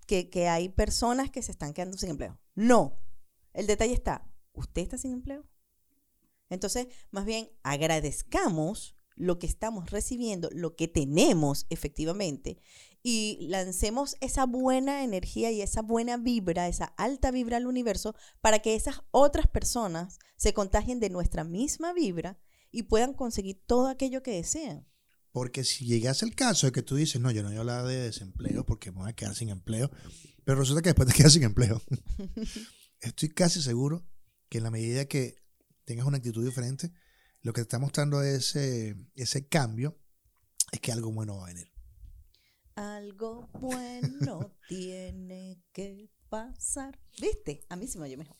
[0.07, 2.39] que, que hay personas que se están quedando sin empleo.
[2.55, 2.99] No.
[3.53, 5.45] El detalle está, ¿usted está sin empleo?
[6.49, 12.59] Entonces, más bien, agradezcamos lo que estamos recibiendo, lo que tenemos efectivamente,
[13.03, 18.61] y lancemos esa buena energía y esa buena vibra, esa alta vibra al universo, para
[18.61, 22.39] que esas otras personas se contagien de nuestra misma vibra
[22.71, 24.87] y puedan conseguir todo aquello que desean.
[25.33, 27.87] Porque si llegase el caso de que tú dices, no, yo no voy a hablar
[27.87, 29.91] de desempleo porque me voy a quedar sin empleo,
[30.45, 31.81] pero resulta que después te quedas sin empleo.
[33.01, 34.07] Estoy casi seguro
[34.49, 35.37] que en la medida que
[35.85, 36.93] tengas una actitud diferente,
[37.43, 39.99] lo que te está mostrando ese, ese cambio
[40.73, 41.71] es que algo bueno va a venir.
[42.75, 46.99] Algo bueno tiene que pasar.
[47.21, 47.65] ¿Viste?
[47.69, 48.37] A mí se me oye mejor.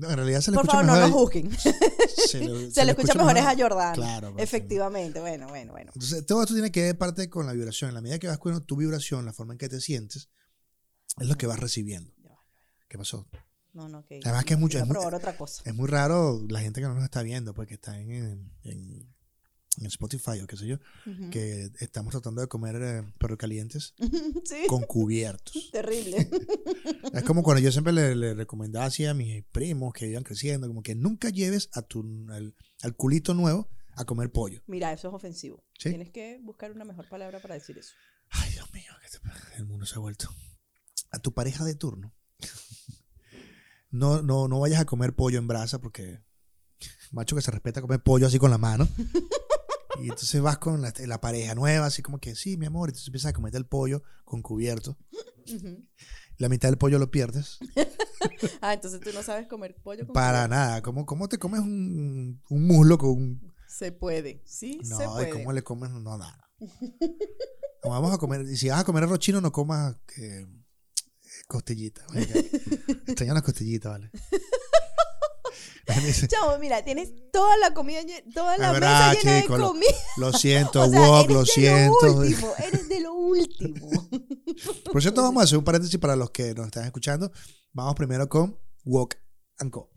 [0.00, 1.10] No, en realidad se le Por escucha favor, no mejor.
[1.10, 1.50] lo a- juzguen.
[2.28, 3.56] se le, Se le escucha mejor es a.
[3.56, 3.94] Jordán.
[3.94, 5.20] Claro, pues, Efectivamente.
[5.20, 5.92] Bueno, bueno, bueno.
[5.94, 7.88] Entonces, todo esto tiene que ver parte con la vibración.
[7.90, 10.28] En la medida que vas con tu vibración, la forma en que te sientes,
[11.18, 12.12] es lo que vas recibiendo.
[12.88, 13.28] ¿Qué pasó?
[13.72, 14.20] No, no, que.
[14.24, 15.62] Además que es mucho- es muy- probar otra cosa.
[15.64, 19.14] Es muy raro la gente que no nos está viendo, porque está en, en,
[19.80, 20.78] en- Spotify o qué sé yo,
[21.30, 23.94] que estamos tratando de comer eh, perros calientes
[24.44, 24.66] sí.
[24.68, 25.70] con cubiertos.
[25.72, 26.28] Terrible.
[27.12, 30.68] Es como cuando yo siempre le, le recomendaba así a mis primos que iban creciendo,
[30.68, 34.62] como que nunca lleves a tu, al, al culito nuevo a comer pollo.
[34.66, 35.64] Mira, eso es ofensivo.
[35.78, 35.88] ¿Sí?
[35.88, 37.94] Tienes que buscar una mejor palabra para decir eso.
[38.30, 40.28] Ay, Dios mío, que te- el mundo se ha vuelto.
[41.10, 42.14] A tu pareja de turno.
[43.92, 46.20] No, no, no vayas a comer pollo en brasa porque
[47.10, 48.88] macho que se respeta comer pollo así con la mano.
[49.98, 52.88] Y entonces vas con la, la pareja nueva, así como que sí, mi amor.
[52.88, 54.96] Y entonces empiezas a comerte el pollo con cubierto.
[56.38, 57.58] La mitad del pollo lo pierdes.
[58.60, 60.54] Ah, entonces tú no sabes comer pollo con Para cubierto.
[60.54, 60.82] nada.
[60.82, 63.52] ¿Cómo, cómo te comes un, un muslo con un.
[63.66, 64.42] Se puede.
[64.44, 65.30] Sí, se No, ¿y puede.
[65.30, 65.90] cómo le comes?
[65.90, 66.50] No, nada.
[67.82, 68.42] No, vamos a comer.
[68.42, 70.46] Y si vas a comer arroz chino, no comas eh,
[71.48, 72.04] costillita.
[72.14, 72.34] oiga.
[73.06, 74.10] Extraño las costillitas, ¿vale?
[75.90, 78.00] La Chavo, mira, tienes toda la comida,
[78.34, 79.90] toda la mesa verdad, llena chico, de lo- comida.
[80.16, 82.06] Lo siento, O sea, Wok, eres lo de siento.
[82.06, 84.08] Lo último, eres de lo último.
[84.92, 87.30] Por cierto, vamos a hacer un paréntesis para los que nos están escuchando.
[87.72, 89.14] Vamos primero con Wok
[89.58, 89.90] and Co.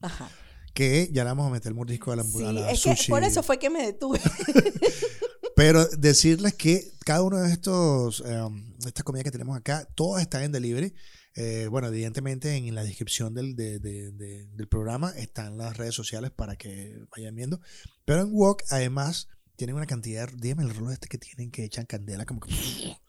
[0.00, 0.28] Ajá.
[0.74, 2.96] Que ya le vamos a meter el mordisco a la, Sí, a la es que
[2.96, 3.10] sushi.
[3.10, 4.20] por eso fue que me detuve.
[5.56, 10.42] Pero decirles que cada uno de estos, um, estas comidas que tenemos acá, todas están
[10.44, 10.94] en delivery.
[11.36, 15.94] Eh, bueno, evidentemente en la descripción del, de- de- de- del programa están las redes
[15.94, 17.60] sociales para que vayan viendo.
[18.04, 20.28] Pero en Wok, además, tienen una cantidad.
[20.28, 22.50] Dígame el rolo este que tienen que echan candela, como que.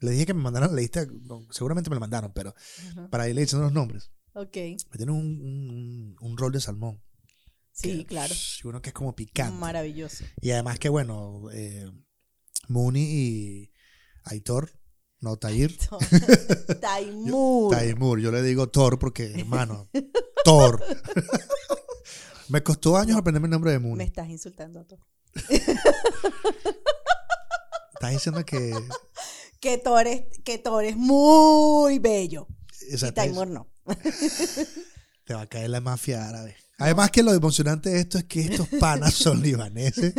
[0.00, 1.06] Le dije que me mandaran la lista,
[1.50, 2.54] seguramente me lo mandaron, pero
[2.92, 3.10] Ajá.
[3.10, 4.10] para irle diciendo los nombres.
[4.32, 4.56] Ok.
[4.56, 7.02] Me tienen un, un, un- rol de salmón.
[7.72, 8.34] Sí, que- claro.
[8.34, 9.56] y uno que es como picante.
[9.58, 10.24] Maravilloso.
[10.40, 11.84] Y además que, bueno, eh,
[12.68, 13.72] Mooney y
[14.24, 14.70] Aitor,
[15.20, 15.76] no Tair,
[16.80, 17.74] Taimur.
[17.74, 19.88] Taimur, yo le digo Thor porque, hermano,
[20.44, 20.82] Thor.
[22.48, 24.06] Me costó años aprenderme el nombre de Me Mooney.
[24.06, 25.04] estás insultando a todos.
[27.94, 28.74] Estás diciendo que...
[29.60, 32.48] Que Thor es, que Thor es muy bello.
[32.88, 33.70] Y exacto, Taimur no.
[35.24, 36.56] te va a caer la mafia árabe.
[36.80, 40.14] Además que lo emocionante de esto es que estos panas son libaneses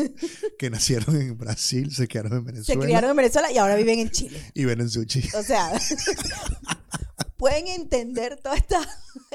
[0.60, 4.00] que nacieron en Brasil, se quedaron en Se Venezuela criaron en Venezuela y ahora viven
[4.00, 4.40] en Chile.
[4.54, 5.28] y ven en sushi.
[5.36, 5.72] O sea,
[7.38, 8.80] pueden entender toda esta,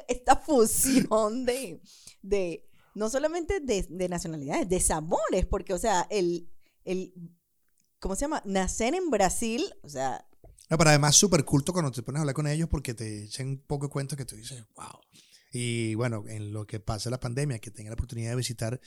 [0.08, 1.82] esta fusión de,
[2.22, 6.48] de no solamente de, de nacionalidades, de sabores, porque, o sea, el,
[6.84, 7.12] el,
[7.98, 8.40] ¿cómo se llama?
[8.44, 10.24] Nacer en Brasil, o sea,
[10.70, 13.48] No, pero además súper culto cuando te pones a hablar con ellos porque te echan
[13.48, 15.00] un poco de cuento que tú dices, wow.
[15.58, 18.78] Y bueno, en lo que pasa la pandemia, que tengan la oportunidad de visitar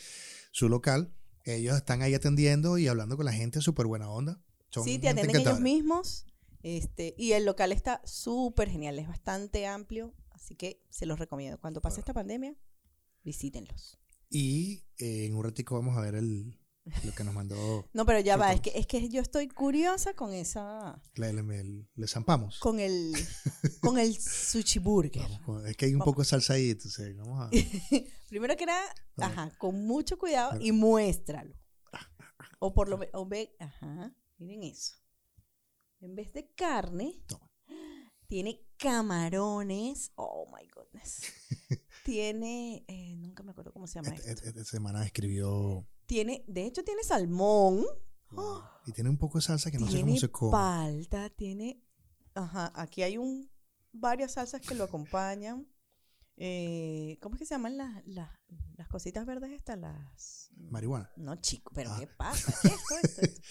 [0.51, 1.11] su local,
[1.43, 4.39] ellos están ahí atendiendo y hablando con la gente súper buena onda.
[4.69, 6.27] Son sí, te atienden ellos mismos.
[6.61, 11.59] Este, y el local está súper genial, es bastante amplio, así que se los recomiendo.
[11.59, 12.55] Cuando pase esta pandemia,
[13.23, 13.99] visítenlos.
[14.29, 16.58] Y eh, en un ratico vamos a ver el,
[17.03, 20.13] lo que nos mandó, No, pero ya va, es que, es que yo estoy curiosa
[20.13, 22.59] con esa, le, le- le- zampamos.
[22.59, 23.13] con el,
[23.81, 25.21] con el sushi burger.
[25.45, 27.49] Vamos es que hay un poco de salsa ahí, entonces vamos a...
[28.29, 28.83] Primero que nada,
[29.17, 31.55] ajá, con mucho cuidado y muéstralo.
[32.59, 34.95] O por lo menos, ve, ajá, miren eso.
[36.01, 37.49] En vez de carne, Toma.
[38.27, 40.11] tiene camarones.
[40.15, 41.21] Oh my goodness.
[42.05, 44.45] tiene, eh, nunca me acuerdo cómo se llama Esta, esto.
[44.47, 45.87] esta- esta semana escribió.
[46.09, 47.85] Tiene, de hecho, tiene salmón.
[48.31, 50.51] wow, Y tiene un poco de salsa que no sé cómo se come.
[50.51, 51.83] palta, tiene,
[52.33, 53.47] ajá, aquí hay un
[53.91, 55.67] varias salsas que lo acompañan.
[56.35, 58.31] Eh, ¿Cómo es que se llaman las, las,
[58.75, 59.77] las cositas verdes estas?
[59.77, 61.11] Las Marihuana.
[61.15, 61.97] no chico, pero Ah.
[61.99, 62.53] ¿qué pasa?
[62.63, 63.41] ¿Qué es esto, esto, esto?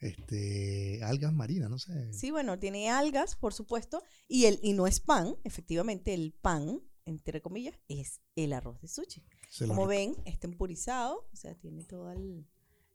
[0.00, 2.12] Este, algas marinas, no sé.
[2.12, 6.82] Sí, bueno, tiene algas, por supuesto, y el y no es pan, efectivamente el pan,
[7.06, 9.24] entre comillas, es el arroz de sushi.
[9.52, 12.46] Se Como ven, está tempurizado, o sea, tiene todo el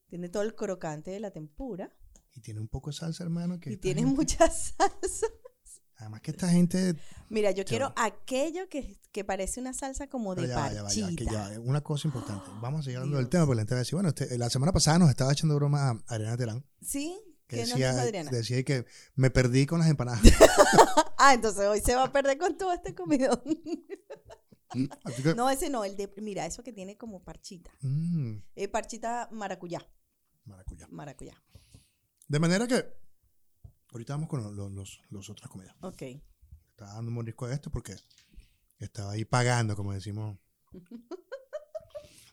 [0.08, 1.94] tiene todo el crocante de la tempura
[2.34, 3.60] Y tiene un poco de salsa, hermano.
[3.60, 5.28] Que y tiene gente- mucha salsa.
[5.98, 6.96] Además que esta gente.
[7.30, 11.26] Mira, yo quiero aquello que, que parece una salsa como de ya ya ya que
[11.26, 11.60] ya.
[11.60, 12.46] Una cosa importante.
[12.62, 13.30] Vamos a seguir hablando del Dios.
[13.32, 15.56] tema porque la gente va a decir, bueno, usted- la semana pasada nos estaba echando
[15.56, 16.66] broma a Adriana Terán.
[16.82, 17.20] ¿Sí?
[17.48, 18.32] Que ¿Qué nos decía, dijo Adriana?
[18.32, 20.22] decía que me perdí con las empanadas.
[21.20, 23.42] Ah, entonces hoy se va a perder con todo este comidón.
[24.70, 24.90] Que,
[25.36, 27.72] no, ese no, el de, mira, eso que tiene como parchita.
[27.82, 29.80] mm, Eh, parchita maracuyá,
[30.46, 30.88] maracuyá.
[30.92, 31.42] maracuyá.
[32.28, 32.86] De manera que
[33.92, 35.76] ahorita vamos con los, los, los otras comidas.
[35.82, 36.02] Ok.
[36.72, 37.96] Estaba dando un mordisco a esto porque
[38.80, 40.38] estaba ahí pagando, como decimos.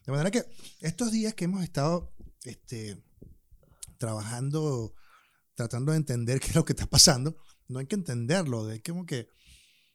[0.07, 0.45] De manera que
[0.81, 3.03] estos días que hemos estado este,
[3.99, 4.95] trabajando,
[5.55, 7.37] tratando de entender qué es lo que está pasando,
[7.69, 9.29] no hay que entenderlo, es como que,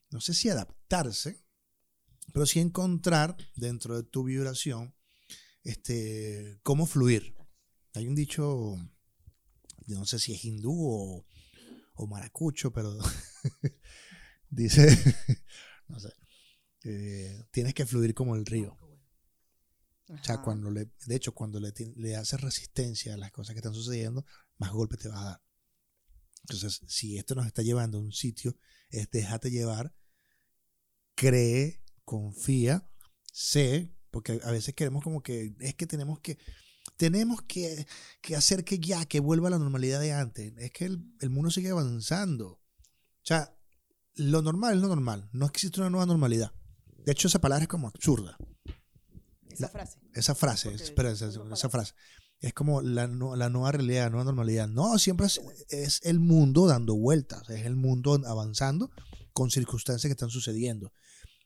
[0.10, 1.46] no sé si adaptarse,
[2.34, 4.96] pero sí encontrar dentro de tu vibración
[5.64, 7.36] este, cómo fluir.
[7.94, 8.78] Hay un dicho,
[9.88, 11.26] no sé si es hindú o,
[11.96, 12.98] o maracucho, pero
[14.50, 14.88] dice,
[15.88, 16.14] no sé,
[16.84, 18.78] eh, tienes que fluir como el río.
[20.08, 23.60] O sea, cuando le, de hecho, cuando le, le haces resistencia a las cosas que
[23.60, 24.26] están sucediendo,
[24.58, 25.42] más golpe te va a dar.
[26.42, 28.58] Entonces, si esto nos está llevando a un sitio,
[28.90, 29.94] es déjate llevar,
[31.14, 32.90] cree, confía,
[33.32, 36.40] sé, porque a veces queremos como que es que tenemos que
[36.98, 37.86] tenemos que,
[38.20, 40.54] que hacer que ya, que vuelva a la normalidad de antes.
[40.58, 42.48] Es que el, el mundo sigue avanzando.
[42.48, 42.62] O
[43.24, 43.56] sea,
[44.16, 45.30] lo normal es lo normal.
[45.32, 46.52] No existe una nueva normalidad.
[47.06, 48.38] De hecho, esa palabra es como absurda.
[49.52, 50.00] Esa la- frase.
[50.14, 51.94] Esa frase, espera, esa, frase.
[52.40, 54.68] Es como la, nu- la nueva realidad, la nueva normalidad.
[54.68, 58.90] No, siempre es, es el mundo dando vueltas, es el mundo avanzando
[59.32, 60.92] con circunstancias que están sucediendo.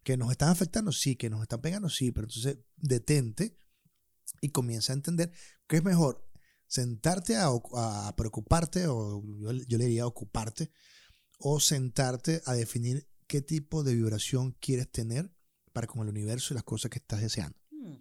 [0.04, 3.58] Que nos están afectando, sí, que nos están pegando, sí, pero entonces detente
[4.42, 5.32] y comienza a entender
[5.68, 6.30] que es mejor
[6.68, 10.72] sentarte a, ocu- a preocuparte, o yo, yo le diría ocuparte,
[11.40, 15.34] o sentarte a definir qué tipo de vibración quieres tener
[15.72, 17.58] para con el universo y las cosas que estás deseando.
[17.72, 17.98] Hmm.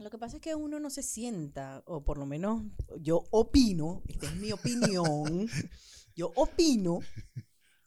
[0.00, 2.62] Lo que pasa es que uno no se sienta, o por lo menos
[3.00, 5.48] yo opino, esta es mi opinión,
[6.16, 7.00] yo opino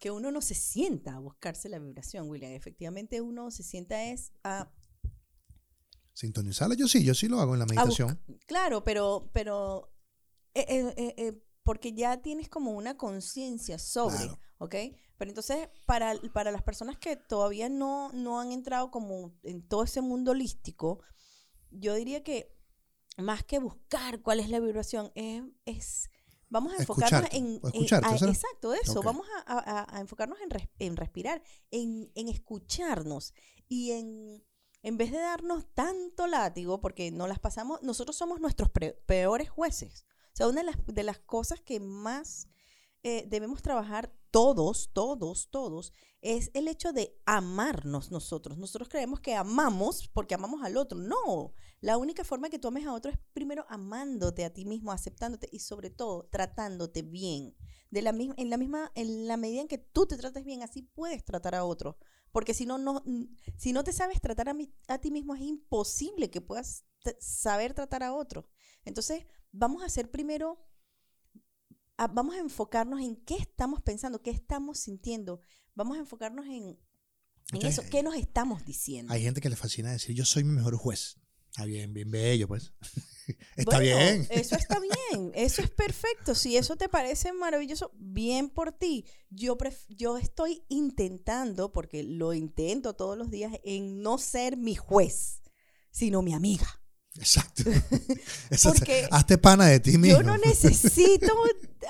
[0.05, 2.51] que uno no se sienta a buscarse la vibración, William.
[2.51, 4.71] Efectivamente uno se sienta es a
[6.13, 8.21] Sintonizarla, yo sí, yo sí lo hago en la meditación.
[8.45, 9.91] Claro, pero, pero
[10.53, 14.39] eh, eh, eh, eh, porque ya tienes como una conciencia sobre, Claro.
[14.59, 14.75] ¿ok?
[15.17, 19.85] Pero entonces, para, para las personas que todavía no, no han entrado como en todo
[19.85, 21.01] ese mundo holístico,
[21.71, 22.55] yo diría que
[23.17, 26.09] más que buscar cuál es la vibración, es, es-
[26.49, 27.59] vamos a enfocarnos en...
[27.73, 27.81] en-
[28.19, 28.31] ¿será?
[28.31, 33.33] exacto, eso, vamos a, a- a enfocarnos en, res- en respirar, en, en escucharnos
[33.67, 34.43] y en
[34.81, 39.49] en vez de darnos tanto látigo, porque no las pasamos, nosotros somos nuestros pre- peores
[39.49, 40.05] jueces.
[40.27, 42.47] O sea, una de las, de las cosas que más
[43.01, 48.59] eh, debemos trabajar todos, todos, todos, es el hecho de amarnos nosotros.
[48.59, 50.99] Nosotros creemos que amamos porque amamos al otro.
[50.99, 51.55] No,
[51.85, 55.47] la única forma que tú ames a otro es primero amándote a ti mismo, aceptándote
[55.51, 57.55] y sobre todo tratándote bien.
[57.91, 60.63] De la misma, en la misma, en la medida en que tú te trates bien,
[60.63, 61.97] así puedes tratar a otro.
[62.31, 63.03] Porque si no, no,
[63.57, 66.85] si no te sabes tratar a, mi- a ti mismo, es imposible que puedas
[67.19, 68.47] saber tratar a otro.
[68.83, 70.67] Entonces, vamos a hacer primero,
[71.97, 75.39] a- vamos a enfocarnos en qué estamos pensando, qué estamos sintiendo.
[75.75, 76.79] Vamos a enfocarnos en,
[77.53, 79.13] en eso, qué nos estamos diciendo.
[79.13, 81.17] Hay gente que le fascina decir, yo soy mi mejor juez.
[81.55, 82.73] Está bien, bien bello, pues.
[83.55, 84.27] Está Bueno, bien.
[84.29, 86.35] Eso está bien, eso es perfecto.
[86.35, 89.05] Si eso te parece maravilloso, bien por ti.
[89.29, 94.75] Yo, pref- yo estoy intentando, porque lo intento todos los días, en no ser mi
[94.75, 95.41] juez,
[95.91, 96.67] sino mi amiga.
[97.15, 97.63] Exacto.
[98.51, 98.79] Exacto.
[98.79, 100.17] Porque Hazte pana de ti mismo.
[100.19, 101.33] Yo no necesito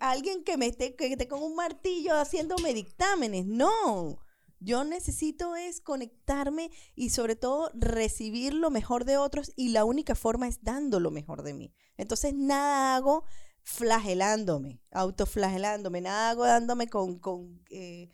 [0.00, 3.44] a, a alguien que me esté, que esté con un martillo haciéndome dictámenes.
[3.44, 4.18] No.
[4.62, 10.14] Yo necesito es conectarme y sobre todo recibir lo mejor de otros y la única
[10.14, 11.74] forma es dando lo mejor de mí.
[11.96, 13.24] Entonces nada hago
[13.62, 18.10] flagelándome, autoflagelándome, nada hago dándome con, con eh,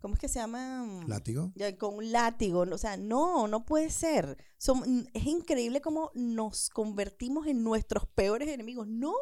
[0.00, 1.04] ¿cómo es que se llama?
[1.06, 1.52] Látigo.
[1.54, 2.60] Ya, con un látigo.
[2.60, 4.36] O sea, no, no puede ser.
[5.14, 8.88] Es increíble cómo nos convertimos en nuestros peores enemigos.
[8.88, 9.14] No,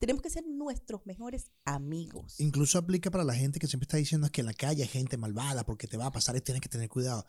[0.00, 2.40] tenemos que ser nuestros mejores amigos.
[2.40, 5.18] Incluso aplica para la gente que siempre está diciendo que en la calle hay gente
[5.18, 7.26] malvada porque te va a pasar y tienes que tener cuidado.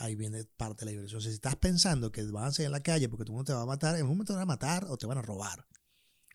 [0.00, 1.22] Ahí viene parte de la diversión.
[1.22, 3.62] si estás pensando que vas a ser en la calle porque tú no te va
[3.62, 5.66] a matar, en un momento te van a matar o te van a robar.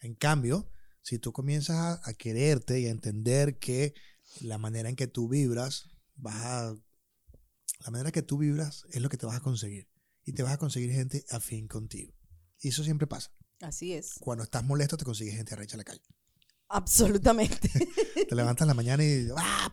[0.01, 0.71] En cambio,
[1.03, 3.93] si tú comienzas a, quererte y a entender que
[4.41, 6.75] la manera en que tú vibras, vas
[7.81, 9.87] la manera que tú vibras es lo que te vas a conseguir.
[10.25, 12.13] Y te vas a conseguir gente afín contigo.
[12.61, 13.31] Y eso siempre pasa.
[13.61, 14.15] Así es.
[14.19, 16.01] Cuando estás molesto, te consigues gente arrecha en la calle.
[16.69, 17.69] Absolutamente.
[18.29, 19.69] te levantas en la mañana y, ¡ah,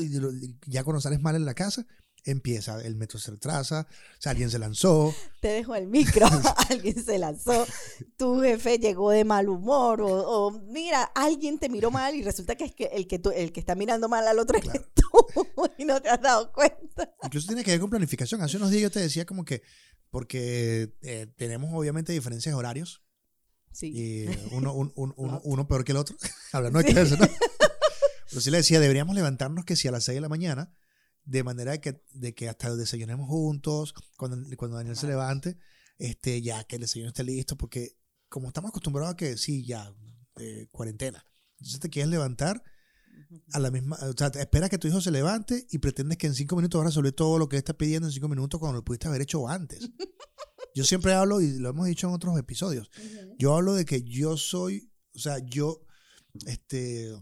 [0.00, 1.86] y ya cuando sales mal en la casa,
[2.24, 5.14] empieza, el metro se retrasa, o sea, alguien se lanzó.
[5.40, 6.26] Te dejo el micro,
[6.70, 7.66] alguien se lanzó,
[8.16, 12.64] tu jefe llegó de mal humor, o, mira, alguien te miró mal y resulta que
[12.64, 14.64] es que el que, tú, el que está mirando mal al otro es
[14.94, 15.36] tú
[15.78, 17.14] y no te has dado cuenta.
[17.22, 18.40] Incluso tiene que ver con planificación.
[18.42, 19.62] Hace unos días yo te decía como que,
[20.10, 23.02] porque eh, tenemos obviamente diferencias horarios.
[23.72, 23.92] Sí.
[23.94, 26.16] Y uno, uno peor que el otro.
[26.52, 27.26] Hablando de eso, ¿no?
[28.28, 30.72] Pero sí le decía, deberíamos levantarnos que si a las 6 de la mañana
[31.24, 35.58] de manera que, de que hasta desayunemos juntos, cuando, cuando Daniel se levante,
[35.98, 37.96] este, ya que el desayuno esté listo, porque
[38.28, 39.94] como estamos acostumbrados a que sí, ya,
[40.36, 41.24] eh, cuarentena,
[41.58, 42.62] entonces te quieres levantar
[43.52, 46.34] a la misma, o sea, espera que tu hijo se levante y pretendes que en
[46.34, 48.84] cinco minutos vas a resolver todo lo que está pidiendo en cinco minutos cuando lo
[48.84, 49.88] pudiste haber hecho antes.
[50.74, 52.90] Yo siempre hablo, y lo hemos dicho en otros episodios,
[53.38, 55.84] yo hablo de que yo soy, o sea, yo,
[56.46, 57.12] este,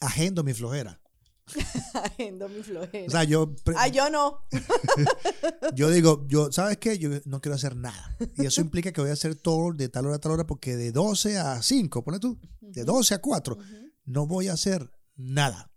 [0.00, 1.00] agendo mi flojera.
[1.94, 3.06] Agendo mi flojera.
[3.06, 3.54] O sea, yo.
[3.76, 4.46] Ah, yo no.
[5.74, 6.98] yo digo, yo, ¿sabes qué?
[6.98, 8.16] Yo no quiero hacer nada.
[8.36, 10.76] Y eso implica que voy a hacer todo de tal hora a tal hora, porque
[10.76, 13.58] de 12 a 5, pone tú, de 12 a 4,
[14.04, 15.72] no voy a hacer nada.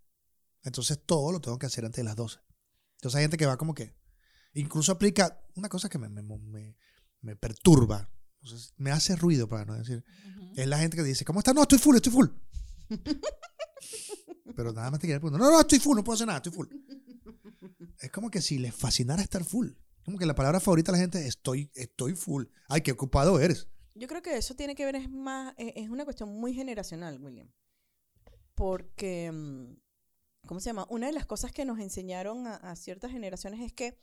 [0.64, 2.40] Entonces todo lo tengo que hacer antes de las 12.
[2.98, 3.96] Entonces hay gente que va como que.
[4.54, 6.78] Incluso aplica una cosa que me, me, me,
[7.36, 8.10] perturba.
[8.78, 10.04] me hace ruido, para no decir.
[10.56, 11.56] Es la gente que dice, ¿cómo estás?
[11.56, 12.28] No, estoy full, estoy full.
[14.56, 16.54] Pero nada más te quiere preguntar, no, no, estoy full, no puedo hacer nada, estoy
[16.54, 16.68] full.
[18.00, 19.72] Es como que si les fascinara estar full.
[20.04, 22.46] Como que la palabra favorita de la gente es estoy, estoy full.
[22.70, 23.68] Ay, qué ocupado eres.
[23.96, 27.20] Yo creo que eso tiene que ver, es más, e, es una cuestión muy generacional,
[27.20, 27.50] William.
[28.54, 30.86] Porque, mm, ¿cómo se llama?
[30.90, 33.98] Una de las cosas que nos enseñaron a, ciertas generaciones es que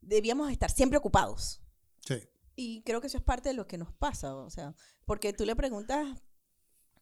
[0.00, 1.60] debíamos estar siempre ocupados.
[2.06, 2.16] Sí.
[2.60, 4.34] Y creo que eso es parte de lo que nos pasa.
[4.34, 6.08] O sea, porque tú le preguntas,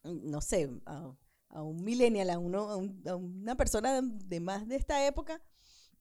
[0.05, 2.69] no sé, a un millennial, a, uno,
[3.07, 5.43] a, una persona de, más de esta época,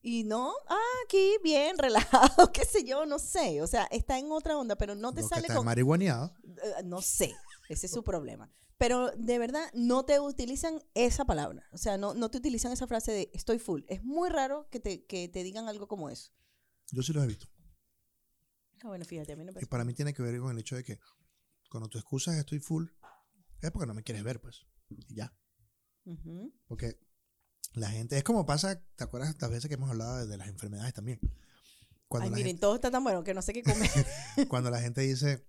[0.02, 0.76] y no, ah,
[1.06, 3.62] aquí bien, relajado, qué sé yo, no sé.
[3.62, 5.64] O sea, está en otra onda, pero no te sale con.
[5.64, 6.34] marihuaneado.
[6.44, 7.34] Eh, no sé,
[7.70, 8.52] ese es su problema.
[8.76, 11.66] Pero de verdad, no te utilizan esa palabra.
[11.72, 13.84] O sea, no, no te utilizan esa frase de estoy full.
[13.86, 16.30] Es muy raro que te, que te digan algo como eso.
[16.92, 17.48] Yo sí lo he visto.
[18.82, 20.76] Ah, bueno, fíjate, a mí no Y para mí tiene que ver con el hecho
[20.76, 20.98] de que
[21.70, 22.86] cuando tú excusas estoy full,
[23.60, 24.66] es porque no me quieres ver, pues.
[24.88, 25.34] Y ya.
[26.68, 26.98] Porque
[27.74, 30.94] la gente, es como pasa, ¿te acuerdas las veces que hemos hablado de, las enfermedades
[30.94, 31.20] también?
[32.08, 33.90] Cuando Ay, miren, todo está tan bueno que no sé qué comer.
[34.48, 35.44] cuando la gente dice,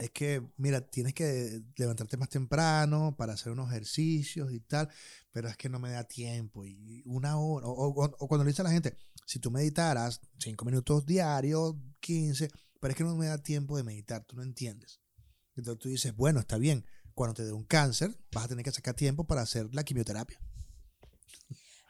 [0.00, 4.88] es que, mira, tienes que levantarte más temprano para hacer unos ejercicios y tal,
[5.30, 8.64] pero es que no me da tiempo y una hora, o, cuando le dice a
[8.64, 8.96] la gente,
[9.30, 12.50] si tú meditaras cinco minutos diarios, 15,
[12.80, 15.00] pero es que no me da tiempo de meditar, tú no entiendes.
[15.54, 18.72] Entonces tú dices, bueno, está bien, cuando te dé un cáncer, vas a tener que
[18.72, 20.40] sacar tiempo para hacer la quimioterapia.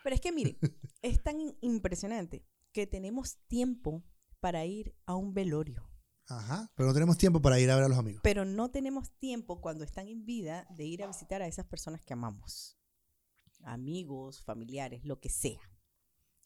[0.04, 0.58] Pero es que mire,
[1.02, 4.04] es tan impresionante que tenemos tiempo
[4.40, 5.88] para ir a un velorio.
[6.28, 8.20] Ajá, pero no tenemos tiempo para ir a ver a los amigos.
[8.22, 12.02] Pero no tenemos tiempo cuando están en vida de ir a visitar a esas personas
[12.04, 12.76] que amamos.
[13.62, 15.70] Amigos, familiares, lo que sea.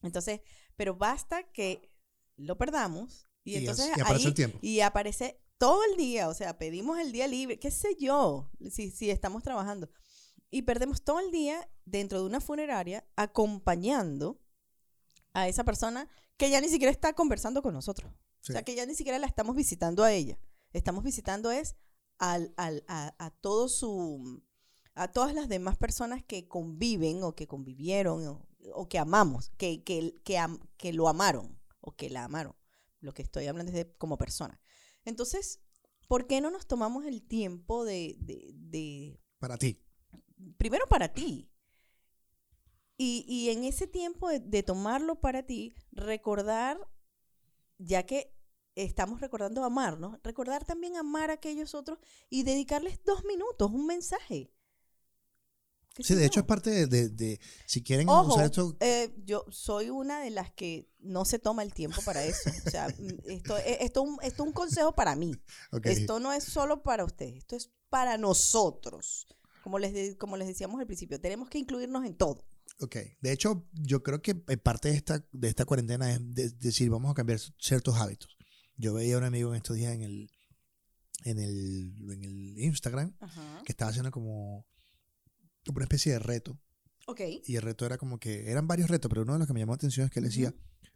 [0.05, 0.41] Entonces,
[0.77, 1.93] pero basta que
[2.37, 4.59] lo perdamos y, entonces aparece el tiempo.
[4.63, 8.91] Y aparece todo el día, o sea, pedimos el día libre, qué sé yo, si,
[8.91, 9.91] si estamos trabajando.
[10.51, 14.41] Y perdemos todo el día dentro de una funeraria acompañando
[15.33, 18.13] a esa persona que ya ni siquiera está conversando con nosotros.
[18.41, 20.39] O sea, que ya ni siquiera la estamos visitando a ella.
[20.73, 21.77] Estamos visitando es
[22.19, 24.43] al, al, a, a, todo su,
[24.95, 28.47] a todas las demás personas que conviven o que convivieron o,
[28.89, 30.39] que amamos, que, que, que,
[30.77, 32.55] que, lo amaron o que la amaron.
[33.01, 34.61] Lo que estoy hablando es de como persona.
[35.05, 35.61] Entonces,
[36.09, 39.19] ¿por qué no nos tomamos el tiempo de...
[39.39, 39.81] para ti.
[40.57, 41.51] Primero para ti.
[42.97, 46.79] Y, en ese tiempo de, tomarlo para ti, recordar,
[47.77, 48.33] ya que
[48.77, 51.99] estamos recordando amarnos, recordar también amar a aquellos otros
[52.31, 54.54] y dedicarles dos minutos, un mensaje.
[55.95, 59.15] ¿Qué Sí, de hecho es parte de, de- de- si quieren Ojo, usar esto, eh,
[59.25, 62.51] yo soy una de las que no se toma el tiempo para eso.
[62.67, 65.33] O sea, mm, esto, eh, esto, esto es un consejo para mí.
[65.85, 69.27] Esto no es solo para ustedes, esto es para nosotros.
[69.63, 72.45] Como les, como les decíamos al principio, tenemos que incluirnos en todo.
[72.81, 72.97] ok.
[73.21, 76.91] De hecho, yo creo que eh, parte de esta, de esta cuarentena es de- decir,
[76.91, 78.37] vamos a cambiar ciertos hábitos.
[78.77, 80.31] Yo veía a un amigo en estos días en el,
[81.23, 83.17] en el, en el Instagram
[83.65, 84.67] que estaba haciendo como
[85.67, 86.59] como una especie de reto.
[87.07, 87.21] Ok.
[87.47, 89.61] Y el reto era como que, eran varios retos, pero uno de los que me
[89.61, 90.55] llamó la atención es que él decía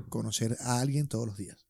[0.09, 1.67] conocer a alguien todos los días.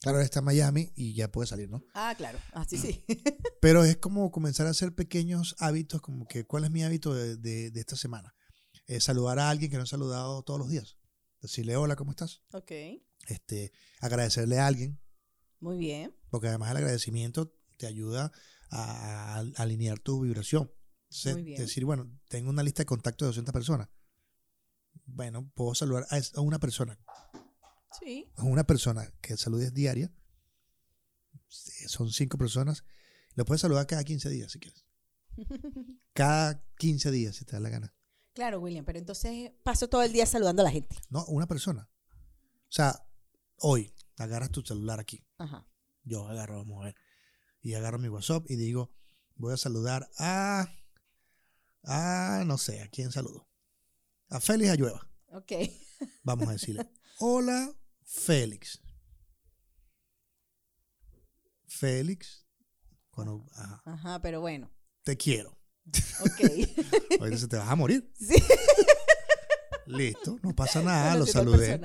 [0.00, 1.82] Claro, está en Miami y ya puede salir, ¿no?
[1.94, 2.38] Ah, claro.
[2.52, 3.04] Ah, sí, sí.
[3.62, 7.36] Pero es como comenzar a hacer pequeños hábitos, como que, ¿cuál es mi hábito de,
[7.36, 8.34] de- de esta semana?
[8.86, 10.98] Eh, saludar a alguien que no he saludado todos los días.
[11.40, 12.42] Decirle, hola, ¿cómo estás?
[12.52, 12.70] ok.
[13.28, 15.00] Este, agradecerle a alguien,
[15.60, 16.14] Muy bien.
[16.28, 18.30] porque además el agradecimiento te ayuda
[18.70, 20.70] a, a alinear tu vibración.
[21.14, 21.60] Entonces, Muy bien.
[21.60, 23.88] decir, bueno, tengo una lista de contactos de 200 personas.
[25.06, 26.98] Bueno, puedo saludar a, a una persona,
[28.00, 28.28] Sí.
[28.36, 30.12] a una persona que saludes diaria.
[31.48, 32.84] Son cinco personas.
[33.34, 34.84] Lo puedes saludar cada 15 días si quieres.
[36.12, 37.94] Cada 15 días, si te da la gana.
[38.34, 40.96] Claro, William, pero entonces paso todo el día saludando a la gente.
[41.10, 41.88] No, una persona.
[42.12, 43.04] O sea,
[43.58, 45.24] hoy agarras tu celular aquí.
[45.38, 45.66] Ajá.
[46.04, 46.96] Yo agarro, vamos a ver.
[47.62, 48.92] Y agarro mi WhatsApp y digo,
[49.36, 50.68] voy a saludar a.
[51.84, 53.48] A, no sé, ¿a quién saludo?
[54.28, 55.08] A Félix Ayueva.
[55.28, 55.52] Ok.
[56.22, 57.72] Vamos a decirle, hola,
[58.04, 58.80] Félix.
[61.66, 62.46] Félix,
[63.10, 64.72] cuando, ajá, Ajá, pero bueno.
[65.02, 65.58] te quiero.
[66.20, 67.36] Ok.
[67.38, 68.10] Se te vas a morir.
[68.18, 68.34] sí.
[69.86, 71.78] Listo, no pasa nada, lo saludé.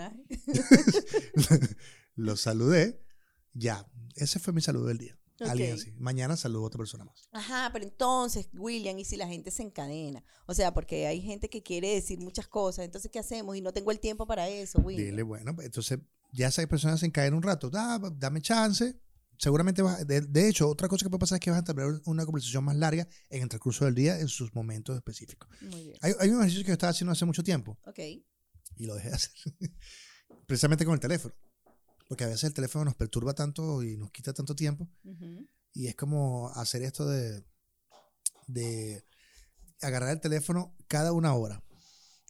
[2.15, 3.03] lo saludé.
[3.51, 3.85] Ya,
[4.15, 5.18] ese fue mi saludo del día.
[5.47, 5.91] Alguien así.
[5.97, 7.27] Mañana saludo a otra persona más.
[7.31, 10.23] Ajá, pero entonces, William, ¿y si la gente se encadena?
[10.45, 13.55] O sea, porque hay gente que quiere decir muchas cosas, entonces, ¿qué hacemos?
[13.55, 15.05] Y no tengo el tiempo para eso, William.
[15.11, 15.99] Dile, bueno, pues, entonces
[16.33, 17.69] ya esas personas se encadenan un rato.
[17.73, 18.99] Ah, dame chance.
[19.37, 21.85] Seguramente vas, de, de hecho, otra cosa que puede pasar es que vas a tener
[22.05, 25.47] una conversación más larga en el transcurso del día en sus momentos específicos.
[25.61, 25.97] Muy bien.
[26.01, 27.99] Hay, hay un ejercicio que yo estaba haciendo hace mucho tiempo Ok.
[27.99, 29.31] y lo dejé de hacer.
[30.45, 31.33] Precisamente con el teléfono.
[32.09, 34.89] Porque a veces el teléfono nos perturba tanto y nos quita tanto tiempo.
[35.73, 37.45] Y es como hacer esto de,
[38.47, 39.03] de
[39.81, 41.63] agarrar el teléfono cada una hora.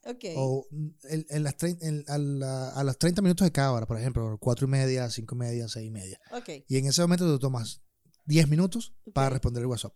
[0.05, 0.25] Ok.
[0.35, 0.67] O
[1.09, 4.37] en, en las en- a, la- a los 30 minutos de cada hora, por ejemplo,
[4.39, 6.19] cuatro y media, cinco y media, seis y media.
[6.31, 6.49] Ok.
[6.67, 7.81] Y en ese momento tú tomas
[8.25, 9.93] 10 minutos para responder el WhatsApp.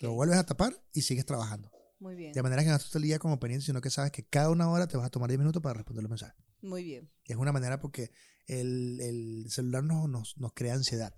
[0.00, 1.70] Lo vuelves a tapar y sigues trabajando.
[2.00, 2.32] Muy bien.
[2.32, 4.68] De manera que no estás el día como pendiente, sino que sabes que cada una
[4.70, 6.42] hora te vas a tomar 10 minutos para responder los mensajes.
[6.62, 7.10] Muy bien.
[7.24, 8.10] Es una manera porque
[8.46, 11.14] el, el celular nos, nos, nos crea ansiedad.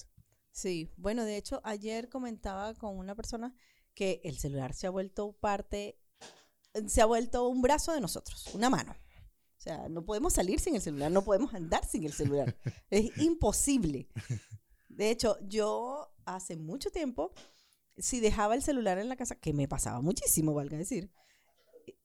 [0.53, 0.93] Sí.
[0.97, 3.55] Bueno, de hecho, ayer comentaba con una persona
[3.95, 5.99] que el celular se ha vuelto parte,
[6.87, 8.93] se ha vuelto un brazo de nosotros, una mano.
[8.93, 12.57] O sea, no podemos salir sin el celular, no podemos andar sin el celular.
[12.91, 14.09] Es imposible.
[14.89, 17.33] De hecho, yo hace mucho tiempo,
[17.97, 21.11] si dejaba el celular en la casa, que me pasaba muchísimo, valga decir,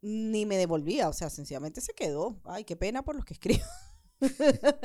[0.01, 2.39] ni me devolvía, o sea, sencillamente se quedó.
[2.45, 3.63] Ay, qué pena por los que escribo.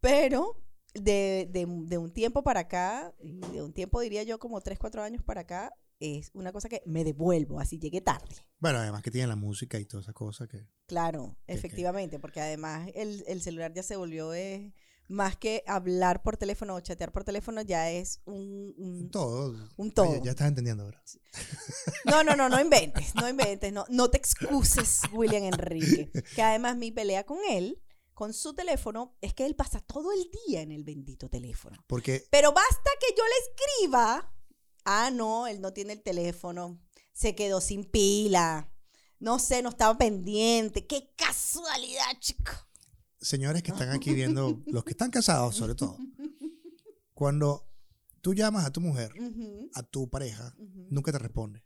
[0.00, 0.60] Pero
[0.94, 5.02] de, de- de un tiempo para acá, de un tiempo diría yo como 3, 4
[5.02, 8.36] años para acá, es una cosa que me devuelvo, así llegué tarde.
[8.58, 10.66] Bueno, además que tiene la música y todas esas cosas que...
[10.86, 14.74] Claro, que- efectivamente, porque además el, el celular ya se volvió eh,
[15.08, 18.74] más que hablar por teléfono o chatear por teléfono, ya es un...
[18.78, 19.54] un- Todo.
[19.76, 20.14] Un todo.
[20.16, 21.02] Ya, ya estás entendiendo ahora.
[22.06, 26.10] No, no, no, no inventes, no inventes, no, no te excuses, William Enrique.
[26.34, 27.82] Que además mi pelea con él,
[28.14, 31.76] con su teléfono, es que él pasa todo el día en el bendito teléfono.
[31.86, 34.32] Porque Pero basta que yo le escriba.
[34.84, 36.80] Ah, no, él no tiene el teléfono.
[37.12, 38.70] Se quedó sin pila.
[39.18, 40.86] No sé, no estaba pendiente.
[40.86, 42.52] Qué casualidad, chico.
[43.24, 45.96] Señores que están aquí viendo, los que están casados sobre todo,
[47.14, 47.66] cuando
[48.20, 49.12] tú llamas a tu mujer,
[49.74, 50.86] a tu pareja, ujú.
[50.90, 51.64] nunca te responde.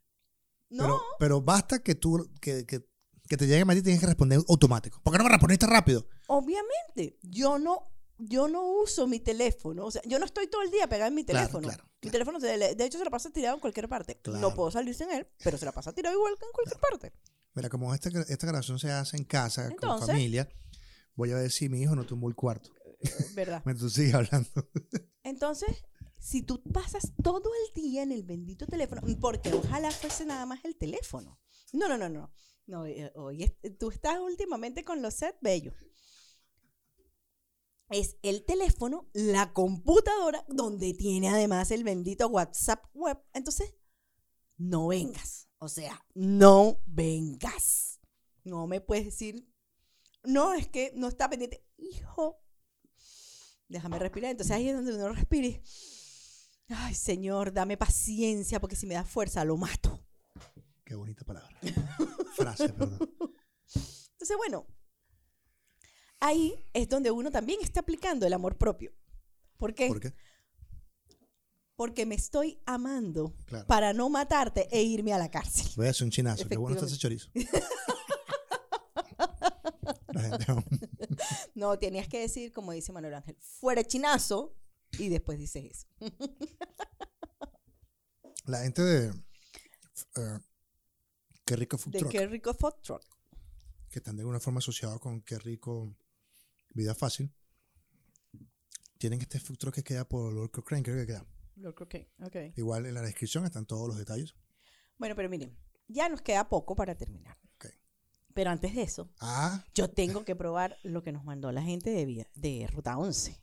[0.70, 2.86] No, Pero, pero basta que tú, que, que,
[3.28, 5.00] que te llegue a ti tienes que responder automático.
[5.02, 6.06] ¿Por qué no me respondiste rápido?
[6.26, 7.18] obviamente.
[7.22, 9.86] Yo no, yo no uso mi teléfono.
[9.86, 11.68] O sea, yo no estoy todo el día pegada en mi teléfono.
[11.68, 12.12] claro, Mi claro.
[12.12, 14.18] teléfono, de hecho, se la pasa tirado en cualquier parte.
[14.20, 14.40] Claro.
[14.40, 17.12] No puedo salir sin él, pero se la pasa tirado igual que en cualquier parte.
[17.54, 20.06] Mira, como esta, esta grabación se hace en casa, con Entonces.
[20.08, 20.48] familia,
[21.18, 22.70] voy a ver si mi hijo no tumbó el cuarto.
[23.34, 23.60] ¿Verdad?
[23.66, 24.48] Mientras tú sigues hablando.
[25.24, 25.84] Entonces,
[26.16, 30.64] si tú pasas todo el día en el bendito teléfono, porque ojalá fuese nada más
[30.64, 31.40] el teléfono.
[31.72, 32.32] No, no, no, no.
[32.66, 35.74] No, eh, oye, tú estás últimamente con los set bellos.
[37.90, 43.18] es el teléfono, la computadora, donde tiene además el bendito WhatsApp web.
[43.32, 43.74] Entonces,
[44.56, 45.48] no vengas.
[45.58, 47.98] O sea, no vengas.
[48.44, 49.48] No me puedes decir,
[50.24, 51.64] no, es que no está pendiente.
[51.76, 52.40] Hijo,
[53.68, 54.30] déjame respirar.
[54.30, 55.62] Entonces ahí es donde uno respire.
[56.68, 60.04] Ay, Señor, dame paciencia, porque si me da fuerza, lo mato.
[60.84, 61.48] Qué bonita palabra.
[62.36, 62.98] Frase, perdón.
[63.74, 64.66] Entonces, bueno,
[66.20, 68.92] ahí es donde uno también está aplicando el amor propio.
[69.56, 69.88] ¿Por qué?
[69.88, 70.14] ¿Por qué?
[71.74, 73.66] Porque me estoy amando Claro.
[73.66, 75.68] para no matarte e irme a la cárcel.
[75.76, 76.48] Voy a hacer un chinazo.
[76.48, 77.30] Qué bueno está ese chorizo.
[81.54, 81.78] No.
[81.78, 84.54] Tenías que decir, como dice Manuel Ángel, fuera chinazo
[84.98, 85.86] y después dices eso.
[88.46, 89.08] La gente de
[90.16, 90.38] eh,
[91.44, 93.02] Qué Rico Food De Truck, qué rico food truck.
[93.90, 95.94] que están de alguna forma asociados con Qué Rico
[96.74, 97.32] Vida Fácil,
[98.98, 101.26] tienen este food truck que queda por Lord Cochrane, creo que queda.
[101.56, 102.56] Lo creo que- ok.
[102.56, 104.34] Igual en la descripción están todos los detalles.
[104.98, 105.56] Bueno, pero miren,
[105.88, 107.36] ya nos queda poco para terminar.
[108.38, 111.90] Pero antes de eso, Ah, yo tengo que probar lo que nos mandó la gente
[111.90, 113.36] de, vida, de Ruta 11.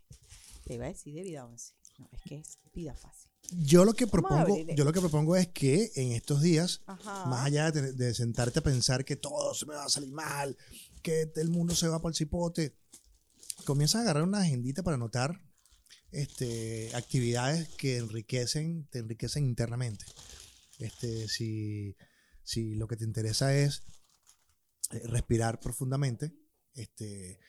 [0.64, 1.74] Te iba a decir de Vida 11.
[2.00, 3.30] No, es que es Vida Fácil.
[3.52, 7.26] yo lo que propongo, yo lo que propongo es que en estos días Ajá.
[7.26, 10.56] Más allá de, de sentarte a pensar que todo se me va a salir mal,
[11.04, 12.78] que el mundo se va para el cipote,
[13.66, 15.42] comienza a agarrar una agendita para anotar
[16.12, 20.06] este, actividades que enriquecen, te enriquecen internamente.
[20.80, 21.98] Este, si,
[22.44, 23.84] si lo que te interesa es
[24.90, 26.36] respirar profundamente,
[26.74, 27.40] este,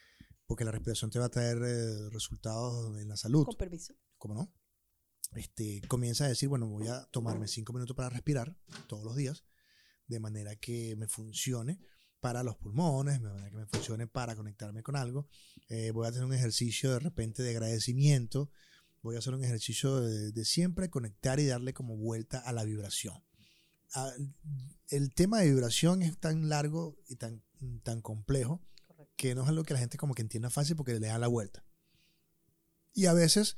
[0.45, 3.93] porque la respiración te va a traer eh, resultados en la salud, Con permiso.
[4.17, 4.53] ¿cómo no?
[5.35, 8.57] Este, comienza a decir, bueno, voy a tomarme cinco minutos para respirar
[8.87, 9.43] todos los días,
[10.07, 11.79] de manera que me funcione
[12.19, 15.27] para los pulmones, de manera que me funcione para conectarme con algo.
[15.67, 18.49] Eh, voy a tener un ejercicio de repente de agradecimiento,
[19.01, 22.63] voy a hacer un ejercicio de, de siempre conectar y darle como vuelta a la
[22.63, 23.21] vibración.
[23.93, 24.11] Ah,
[24.89, 27.43] el tema de vibración es tan largo y tan,
[27.83, 29.13] tan complejo Correcto.
[29.17, 31.27] que no es algo que la gente como que entienda fácil porque le da la
[31.27, 31.65] vuelta.
[32.93, 33.55] Y a veces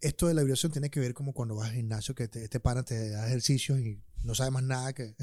[0.00, 2.60] esto de la vibración tiene que ver como cuando vas al gimnasio, que te- este
[2.60, 5.14] pana te da ejercicios y no sabe más nada, que,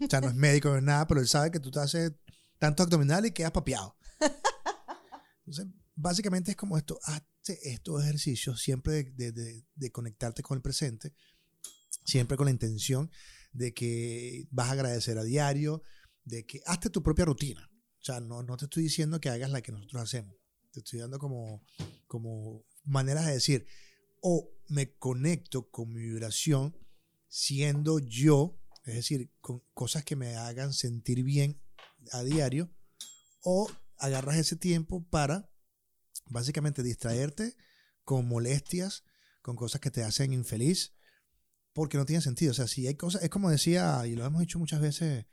[0.00, 2.12] o sea, no es médico, no es nada, pero él sabe que tú te haces
[2.58, 3.96] tanto abdominal y quedas papeado.
[5.44, 10.56] Entonces, básicamente es como esto, hazte estos ejercicios siempre de, de- de- de conectarte con
[10.56, 11.14] el presente,
[12.04, 13.10] siempre con la intención
[13.52, 15.82] de que vas a agradecer a diario,
[16.24, 17.70] de que hazte tu propia rutina.
[18.00, 20.34] O sea, no, no te estoy diciendo que hagas la que nosotros hacemos.
[20.72, 21.62] Te estoy dando como,
[22.06, 23.66] como maneras de decir,
[24.20, 26.76] o me conecto con mi vibración
[27.28, 31.60] siendo yo, es decir, con cosas que me hagan sentir bien
[32.12, 32.70] a diario,
[33.42, 35.50] o agarras ese tiempo para
[36.26, 37.54] básicamente distraerte
[38.04, 39.04] con molestias,
[39.42, 40.94] con cosas que te hacen infeliz,
[41.72, 42.52] porque no tiene sentido.
[42.52, 45.26] O sea, si hay cosas, es como decía, y lo hemos dicho muchas veces,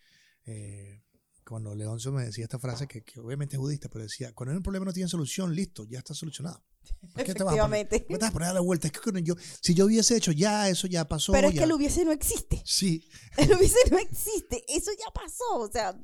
[0.46, 1.04] eh,
[1.46, 4.58] cuando Leoncio me decía esta frase, que, que obviamente es budista, pero decía, cuando hay
[4.58, 6.64] un problema no tiene solución, listo, ya está solucionado.
[7.14, 8.88] ¿Por qué te vas a poner, te vas a poner a la vuelta?
[8.88, 11.32] Es que cuando yo, si yo hubiese hecho ya, eso ya pasó.
[11.34, 11.62] Pero es ya.
[11.62, 12.62] que el hubiese no existe.
[12.66, 13.04] Sí,
[13.38, 14.64] El hubiese no existe.
[14.68, 15.58] Eso ya pasó.
[15.58, 16.00] O sea,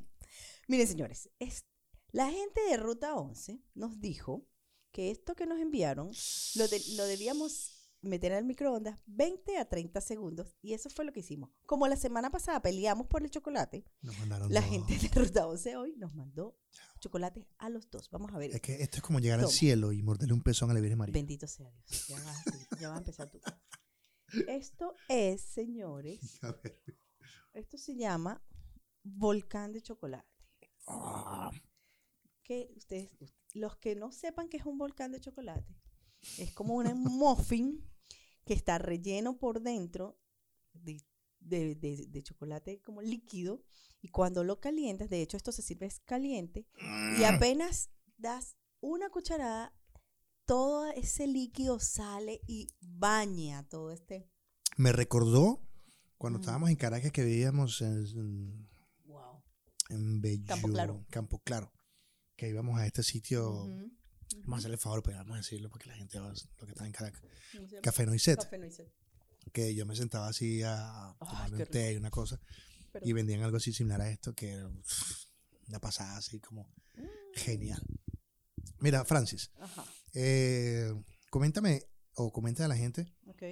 [0.68, 1.64] miren, señores, es,
[2.12, 4.46] la gente de Ruta 11 nos dijo
[4.92, 6.10] que esto que nos enviaron
[6.54, 7.75] lo, de- lo debíamos
[8.06, 10.56] meter al microondas 20 a 30 segundos.
[10.62, 11.50] Y eso fue lo que hicimos.
[11.66, 14.70] Como la semana pasada peleamos por el chocolate, nos mandaron la dos.
[14.70, 16.58] gente de Ruta 11 hoy nos mandó
[17.00, 18.08] chocolate a los dos.
[18.10, 18.50] Vamos a ver.
[18.54, 20.98] Es que esto es como llegar al cielo y morderle un pezón a la Virgen
[20.98, 21.12] María.
[21.12, 22.06] Bendito sea Dios.
[22.08, 23.40] Ya vas, a- ya vas a empezar tú.
[24.48, 26.82] Esto es, señores, A ver.
[27.52, 28.42] esto se llama
[29.04, 30.26] volcán de chocolate.
[30.88, 31.50] Ah,
[32.42, 33.10] que ustedes,
[33.54, 35.74] los que no sepan que es un volcán de chocolate,
[36.38, 37.84] es como un muffin
[38.46, 40.18] que está relleno por dentro
[40.72, 41.02] de,
[41.40, 43.62] de- de- de chocolate como líquido
[44.00, 46.66] y cuando lo calientas, de hecho esto se sirve es caliente
[47.18, 49.74] y apenas das una cucharada,
[50.44, 54.30] todo ese líquido sale y baña todo este...
[54.76, 55.60] me recordó
[56.18, 56.42] cuando Mm.
[56.42, 58.68] estábamos en Caracas que vivíamos en,
[59.06, 59.42] Wow.
[59.90, 61.04] en Bello, Campo Claro.
[61.10, 61.72] Campo Claro,
[62.36, 63.66] que íbamos a este sitio,
[64.42, 66.72] Vamos a hacerle el favor, pero vamos a decirlo porque la gente va, lo que
[66.72, 67.22] está en Caracas.
[67.82, 68.92] Café Noiset, Café Noisette.
[69.52, 72.40] que yo me sentaba así a tomarme qué un té y una cosa,
[72.92, 73.08] Perdón.
[73.08, 74.68] y vendían algo así similar a esto, que era
[75.68, 76.72] una pasada así como
[77.34, 77.80] genial.
[78.80, 80.92] Mira, Francis, Ajá, eh,
[81.30, 81.82] coméntame
[82.14, 83.42] o comenta a la gente ok.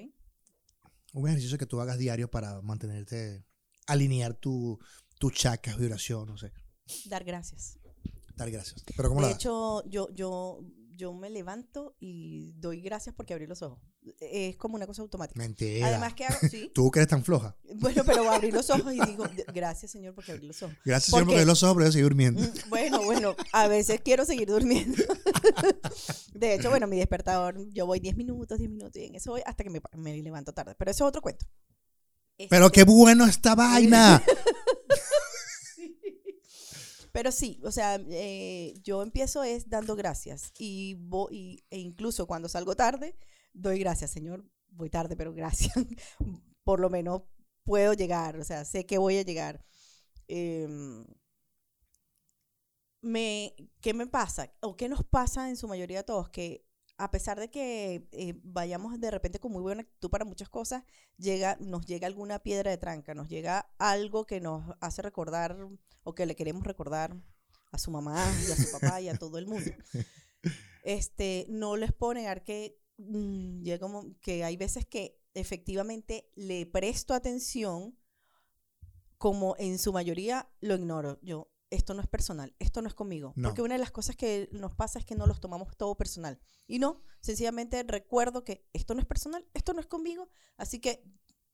[1.12, 3.46] un ejercicio que tú hagas diario para mantenerte,
[3.86, 4.78] alinear tu,
[5.18, 6.52] tu chakra, vibración, no sé,
[7.06, 7.78] Dar gracias.
[8.36, 8.84] Dar gracias.
[8.96, 9.40] Pero ¿cómo la De das?
[9.42, 10.60] hecho, yo, yo
[10.96, 13.80] yo me levanto y doy gracias porque abrí los ojos.
[14.20, 15.36] Es como una cosa automática.
[15.36, 15.88] Mentira.
[15.88, 16.70] Además que hago, sí.
[16.72, 17.56] Tú que eres tan floja.
[17.74, 20.76] Bueno, pero abrí los ojos y digo, gracias Señor porque abrí los ojos.
[20.84, 22.42] Gracias, señor, Porque- abrí los ojos, pero voy a seguir durmiendo.
[22.42, 25.02] Mm, Bueno, bueno, a veces quiero seguir durmiendo.
[26.34, 29.42] De hecho, bueno, mi despertador, yo voy 10 minutos, 10 minutos y en eso voy
[29.46, 30.76] hasta que me, me levanto tarde.
[30.78, 31.44] Pero eso es otro cuento.
[32.50, 34.22] Pero Este, qué bueno esta vaina.
[37.14, 42.26] Pero sí, o sea, eh, yo empiezo es dando gracias y, vo- y- e incluso
[42.26, 43.16] cuando salgo tarde,
[43.54, 44.44] doy gracias, Señor.
[44.70, 45.74] Voy tarde, pero gracias.
[46.64, 47.22] Por lo menos
[47.64, 49.64] puedo llegar, o sea, sé que voy a llegar.
[50.28, 51.04] Em,
[53.02, 54.52] me, ¿Qué me pasa?
[54.60, 56.28] ¿O qué nos pasa en su mayoría a todos?
[56.30, 56.64] Que
[56.96, 60.84] a pesar de que eh, vayamos de repente con muy buena actitud para muchas cosas,
[61.16, 65.56] llega, nos llega alguna piedra de tranca, nos llega algo que nos hace recordar
[66.04, 67.16] o que le queremos recordar
[67.72, 69.70] a su mamá y a su papá y a todo el mundo.
[70.84, 76.66] Este, no les puedo negar que mm, llega como que hay veces que efectivamente le
[76.66, 77.98] presto atención,
[79.16, 81.18] como en su mayoría lo ignoro.
[81.22, 83.32] Yo, esto no es personal, esto no es conmigo.
[83.36, 83.48] No.
[83.48, 86.38] Porque una de las cosas que nos pasa es que no los tomamos todo personal.
[86.66, 90.28] Y no, sencillamente recuerdo que esto no es personal, esto no es conmigo.
[90.56, 91.04] Así que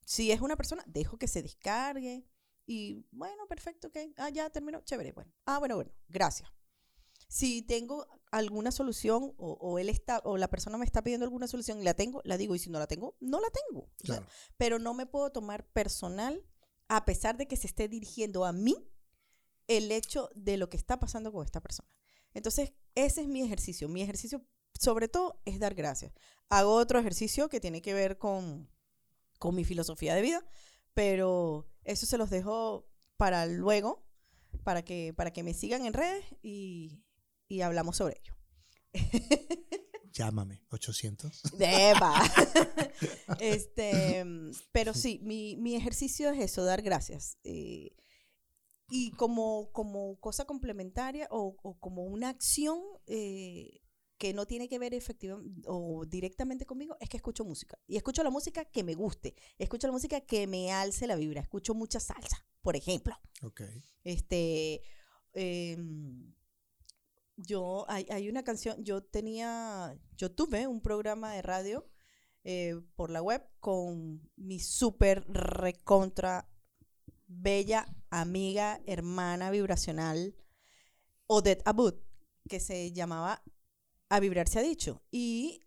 [0.04, 2.24] si es una persona, dejo que se descargue.
[2.66, 3.96] Y bueno, perfecto, ok.
[4.16, 5.12] Ah, ya terminó, chévere.
[5.12, 6.48] Bueno, ah, bueno, bueno, gracias.
[7.28, 11.46] Si tengo alguna solución o, o él está o la persona me está pidiendo alguna
[11.46, 12.54] solución y la tengo, la digo.
[12.54, 13.82] Y si no la tengo, no la tengo.
[13.82, 14.26] O sea, Claro.
[14.56, 16.44] pero no me puedo tomar personal
[16.88, 18.76] a pesar de que se esté dirigiendo a mí
[19.70, 21.88] el hecho de lo que está pasando con esta persona.
[22.34, 23.88] Entonces, ese es mi ejercicio.
[23.88, 24.44] Mi ejercicio,
[24.76, 26.12] sobre todo, es dar gracias.
[26.48, 28.68] Hago otro ejercicio que tiene que ver con,
[29.38, 30.44] con mi filosofía de vida,
[30.92, 34.04] pero eso se los dejo para luego,
[34.64, 37.04] para que, para que me sigan en redes y,
[37.46, 38.34] y hablamos sobre ello.
[40.12, 41.42] Llámame, 800.
[41.56, 42.20] Deba.
[43.38, 44.24] este,
[44.72, 47.38] pero sí, mi, mi ejercicio es eso, dar gracias.
[47.44, 47.92] Eh,
[48.90, 53.80] y como, como cosa complementaria o, o como una acción eh,
[54.18, 57.78] que no tiene que ver efectivamente o directamente conmigo, es que escucho música.
[57.86, 59.34] Y escucho la música que me guste.
[59.58, 61.40] Escucho la música que me alce la vibra.
[61.40, 63.16] Escucho mucha salsa, por ejemplo.
[63.42, 63.62] Ok.
[64.04, 64.82] Este,
[65.32, 66.34] em,
[67.36, 71.88] yo, hay, hay una canción, yo tenía, yo tuve un programa de radio
[72.44, 76.46] eh, por la web con mi súper recontra
[77.30, 80.34] bella amiga, hermana vibracional,
[81.26, 81.94] Odette Abud,
[82.48, 83.42] que se llamaba
[84.08, 85.00] A Vibrar se ha dicho.
[85.10, 85.60] Y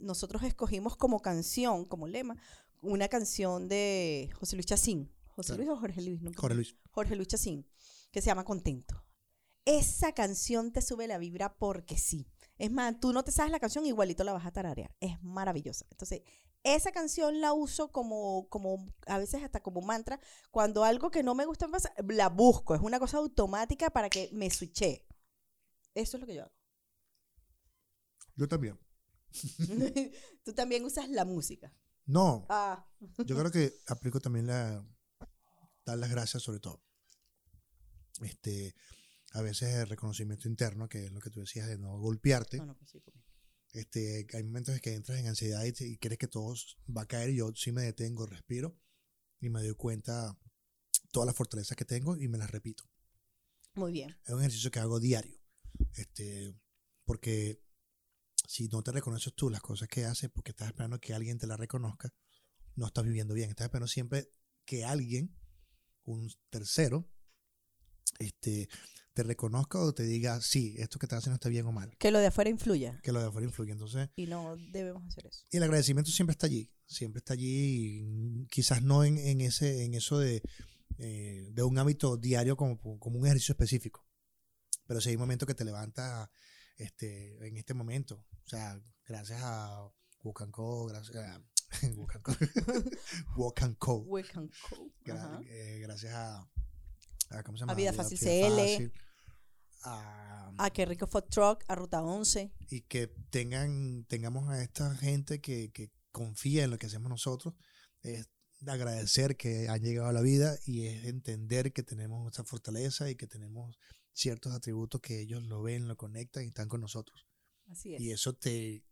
[0.00, 2.36] nosotros escogimos como canción, como lema,
[2.82, 5.10] una canción de José Luis Chacín.
[5.28, 5.56] ¿José.
[5.56, 6.20] Luis o Jorge Luis?
[6.20, 6.76] Nunca Jorge Luis.
[6.90, 7.66] Jorge Luis Chacín,
[8.10, 9.02] que se llama Contento.
[9.64, 12.28] Esa canción te sube la vibra porque sí.
[12.58, 14.94] Es más, tú no te sabes la canción, igualito la vas a tararear.
[15.00, 15.86] Es maravillosa.
[15.90, 16.20] Entonces,
[16.64, 20.20] esa canción la uso como, como a veces hasta como mantra.
[20.50, 22.74] Cuando algo que no me gusta pasa, la busco.
[22.74, 25.06] Es una cosa automática para que me switche.
[25.94, 26.52] Eso es lo que yo hago.
[28.36, 28.78] Yo también.
[30.44, 31.72] tú también usas la música.
[32.04, 32.84] No, Ah,
[33.18, 34.84] yo creo que aplico también la
[35.84, 36.82] dar las gracias sobre todo.
[38.22, 38.74] Este,
[39.32, 42.58] a veces el reconocimiento interno, que es lo que tú decías de no golpearte.
[42.58, 43.02] no, no, pues sí.
[43.72, 46.54] Este, hay momentos en que entras en ansiedad y, te- y crees que todo
[46.94, 48.78] va a caer y yo sí me detengo, respiro
[49.40, 50.38] y me doy cuenta
[51.10, 52.84] todas las fortalezas que tengo y me las repito.
[53.74, 54.14] Muy bien.
[54.24, 55.38] Es un ejercicio que hago diario.
[55.94, 56.54] Este,
[57.04, 57.62] porque
[58.46, 61.46] si no te reconoces tú las cosas que haces porque estás esperando que alguien te
[61.46, 62.12] las reconozca,
[62.76, 63.50] no estás viviendo bien.
[63.50, 64.30] Estás esperando siempre
[64.66, 65.34] que alguien,
[66.04, 67.10] un tercero,
[68.18, 68.68] este,
[69.14, 71.94] te reconozca o te diga, sí, esto que estás haciendo está bien o mal.
[71.98, 72.98] Que lo de afuera influya.
[73.02, 73.72] Que lo de afuera influye.
[73.72, 75.44] Entonces, Y no debemos hacer eso.
[75.50, 76.70] y el agradecimiento siempre está allí.
[76.86, 78.00] Siempre está allí.
[78.02, 80.42] y quizás no en, en ese, en eso de,
[80.98, 84.06] eh, de un hábito diario como, como un ejercicio específico.
[84.86, 86.28] Pero si hay momentos que te levantas
[86.76, 88.26] este, en este momento.
[88.44, 89.88] O sea, gracias a
[90.22, 91.40] Walk and Co, gracias a
[91.96, 92.32] Walk and Co.
[93.36, 93.96] Walk and Co.
[94.06, 94.92] We can cope.
[95.04, 95.40] Gra- Ajá.
[95.46, 96.48] eh, gracias a,
[97.32, 97.72] a ¿cómo se llama?
[97.72, 98.56] A Vida Fácil CL.
[98.56, 98.92] Fácil,
[99.84, 102.52] a- A que rico Food Truck, a Ruta 11.
[102.68, 107.54] y que tengan tengamos a esta gente que, que confía en lo que hacemos nosotros
[108.02, 108.28] es
[108.66, 113.16] agradecer que han llegado a la vida y es entender que tenemos esta fortaleza y
[113.16, 113.76] que tenemos
[114.12, 117.26] ciertos atributos que ellos lo ven, lo conectan y están con nosotros.
[117.70, 118.00] Así es.
[118.00, 118.84] Y eso te,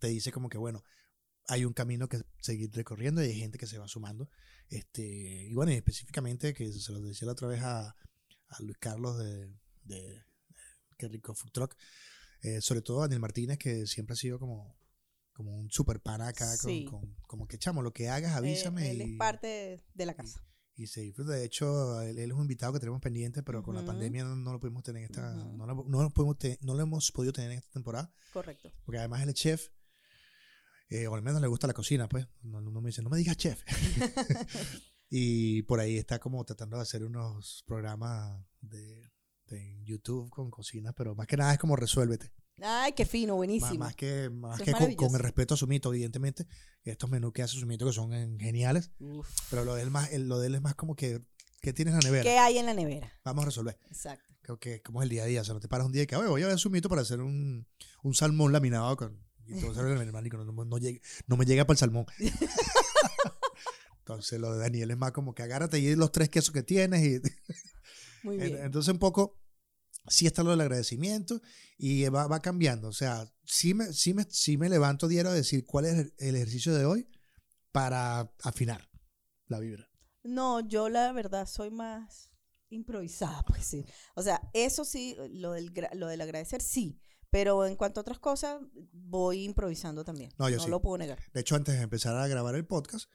[0.00, 0.82] te dice como que, bueno,
[1.52, 4.28] hay un camino que seguir recorriendo y hay gente que se va sumando.
[4.68, 5.02] Este,
[5.48, 9.18] y bueno, y específicamente, que se lo decía la otra vez a, a Luis Carlos
[9.18, 9.52] de,
[9.84, 10.22] de
[10.96, 11.74] Qué Rico Food Truck,
[12.42, 14.74] Eh, sobre todo Daniel Martínez, que siempre ha sido como,
[15.34, 16.84] como un super pana acá, con- Sí.
[16.86, 18.90] con- como que chamo, lo que hagas, Eh, avísame.
[18.92, 20.42] él y, es parte de, la casa.
[20.74, 21.32] y se disfruta.
[21.32, 24.36] De hecho, él, él es un invitado que tenemos pendiente, pero con la pandemia no,
[24.36, 25.56] no lo pudimos tener en esta, Ujú.
[25.58, 28.72] no, lo, no, lo podemos te- no lo hemos podido tener en esta temporada, Correcto.
[28.86, 29.68] porque además él es chef,
[30.90, 32.26] eh, o al menos le gusta la cocina, pues.
[32.42, 33.62] No, no me dice, no me digas chef.
[35.10, 39.10] y por ahí está como tratando de hacer unos programas de,
[39.46, 42.32] de YouTube con cocina, pero más que nada es como resuélvete.
[42.62, 43.78] Ay, qué fino, Más, buenísimo.
[43.78, 46.46] más que, más Eso es que con, con el respeto a Sumito, evidentemente.
[46.84, 49.28] Estos menús que hace Sumito que son geniales, Uf.
[49.48, 51.22] pero lo de él, más, lo de él es más como que,
[51.62, 52.22] ¿qué tienes en la nevera?
[52.24, 53.10] ¿Qué hay en la nevera?
[53.24, 53.78] Vamos a resolver.
[53.86, 54.24] Exacto.
[54.42, 55.40] Creo que como es el día a día.
[55.40, 57.00] O sea, no te paras un día y que "Oye, voy a ver Sumito para
[57.02, 57.66] hacer un,
[58.02, 59.29] un salmón laminado con.
[59.50, 59.72] Y no,
[60.52, 62.06] no, no llega- no me llega para el salmón.
[64.00, 67.02] Entonces lo de Daniel es más como que agárrate y los tres quesos que tienes.
[67.04, 67.20] Y,
[68.22, 68.64] Muy En- bien.
[68.64, 69.40] Entonces, un poco,
[70.08, 71.40] sí está lo del agradecimiento
[71.78, 72.88] y va, va cambiando.
[72.88, 76.34] O sea, sí me, sí, me, sí me levanto diario a decir cuál es el-
[76.36, 77.08] ejercicio de hoy
[77.72, 78.90] para afinar
[79.46, 79.88] la vibra.
[80.22, 82.30] No, yo la verdad soy más
[82.68, 83.84] improvisada, pues sí.
[84.14, 87.00] O sea, eso sí, lo del, lo del agradecer, sí.
[87.30, 88.58] Pero en cuanto a otras cosas,
[88.92, 90.30] voy improvisando también.
[90.38, 90.68] No, No, yo sí.
[90.70, 91.18] lo puedo negar.
[91.32, 93.08] De hecho, antes de empezar a grabar el podcast,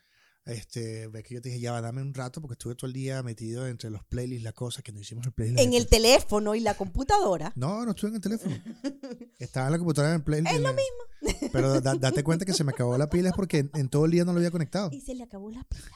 [0.46, 2.94] este, ves que yo te dije, ya va, dame un rato porque estuve todo el
[2.94, 5.60] día metido entre los playlists, las cosas que no hicimos el playlist.
[5.60, 7.52] En el teléfono y la computadora.
[7.56, 8.56] No, no estuve en el teléfono.
[9.40, 10.56] Estaba en la computadora en el playlist.
[10.56, 11.50] Es lo mismo.
[11.52, 14.06] Pero da- date cuenta que se me acabó la pila es porque en, en todo
[14.06, 14.90] el día no lo había conectado.
[14.92, 15.90] Y se le acabó la pila.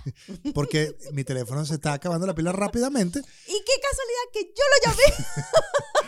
[0.55, 4.91] Porque mi teléfono se está acabando la pila rápidamente Y qué casualidad que yo lo
[4.91, 5.25] llamé.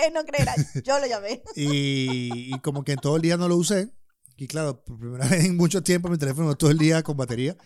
[0.00, 1.42] Ustedes no creerán, yo lo llamé.
[1.56, 3.92] Y, y como que en todo el día no lo usé.
[4.36, 7.56] Y claro, por primera vez en mucho tiempo mi teléfono todo el día con batería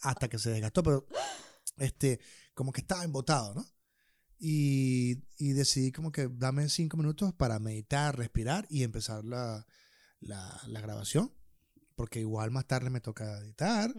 [0.00, 0.82] hasta que se desgastó.
[0.82, 1.06] Pero
[1.76, 2.20] este,
[2.54, 3.66] como que estaba embotado, ¿no?
[4.38, 9.66] Y, y decidí como que dame cinco minutos para meditar, respirar y empezar la,
[10.20, 11.32] la, la grabación.
[11.96, 13.94] Porque igual más tarde me toca editar.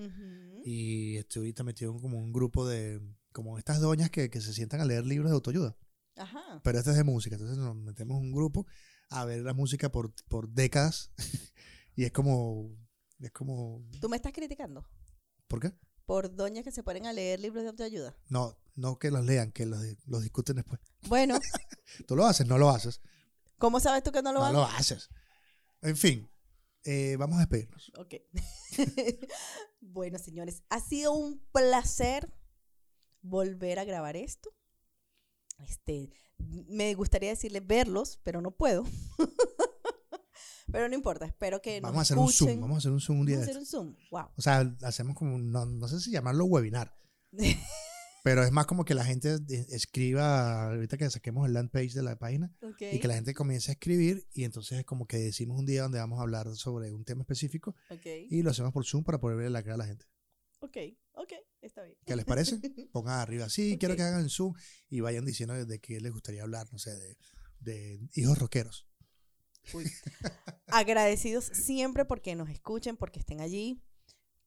[0.66, 3.00] Y estoy ahorita metido en como un grupo de,
[3.32, 5.78] como estas doñas que, que se sientan a leer libros de autoayuda.
[6.18, 6.62] Ajá.
[6.64, 7.36] Pero este es de música.
[7.36, 8.66] Entonces nos metemos en un grupo
[9.10, 11.12] a ver la música por, por décadas.
[11.96, 12.70] y es como,
[13.20, 14.86] es como, ¿Tú me estás criticando?
[15.48, 15.74] ¿por qué?
[16.06, 18.16] Por doñas que se ponen a leer libros de autoayuda.
[18.30, 20.80] No, no que los lean, que los, los discuten después.
[21.08, 21.40] Bueno,
[22.08, 23.02] Tú lo haces, no lo haces.
[23.58, 24.54] ¿cómo sabes tú que no lo No hago?
[24.58, 25.10] lo haces.
[25.82, 26.30] En fin,
[26.84, 27.92] eh, vamos a despedirnos.
[27.98, 28.16] Ok.
[29.82, 32.32] bueno, señores, ha sido un placer
[33.22, 34.50] volver a grabar esto.
[35.60, 38.84] Este, me gustaría decirles verlos, pero no puedo.
[40.72, 42.32] pero no importa, espero que Vamos a nos hacer un.
[42.32, 43.96] Zoom, vamos a hacer un Zoom un día Vamos a hacer un Zoom.
[44.12, 44.26] Wow.
[44.36, 46.96] O sea, hacemos como, no, no sé si llamarlo webinar.
[48.26, 49.38] Pero es más como que la gente
[49.70, 53.70] escriba, ahorita que saquemos el land page de la página, y que la gente comience
[53.70, 56.92] a escribir y entonces es como que decimos un día donde vamos a hablar sobre
[56.92, 58.08] un tema específico Ok.
[58.32, 60.08] y lo hacemos por Zoom para poder verle la cara a la gente.
[60.66, 60.78] Ok.
[61.14, 61.34] Ok.
[61.62, 61.98] Está bien.
[62.06, 62.60] ¿Qué les parece?
[62.92, 64.54] Pongan arriba, sí, quiero que hagan Zoom
[64.90, 67.18] y vayan diciendo de qué les gustaría hablar, no sé, de,
[67.60, 68.88] de hijos rockeros.
[69.74, 69.86] Uy.
[70.68, 73.82] Agradecidos siempre porque nos escuchen, porque estén allí.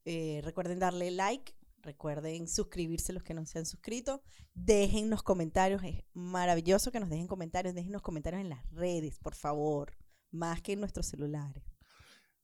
[0.05, 4.23] Eh, recuerden darle like, recuerden suscribirse los que no se han suscrito.
[4.55, 7.75] Déjennos comentarios, es maravilloso que nos dejen comentarios.
[7.75, 9.97] Déjennos comentarios en las redes, por favor,
[10.31, 11.63] más que en nuestros celulares.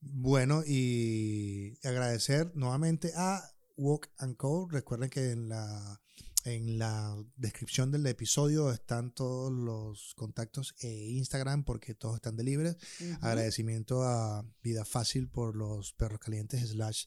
[0.01, 4.69] Bueno, y agradecer nuevamente a Walk and Co.
[4.71, 6.01] Recuerden que en la,
[6.45, 12.45] en la descripción del episodio están todos los contactos e Instagram porque todos están de
[12.45, 12.77] libres.
[13.01, 13.13] Ujú.
[13.23, 17.05] Agradecimiento a Vida Fácil por los perros calientes slash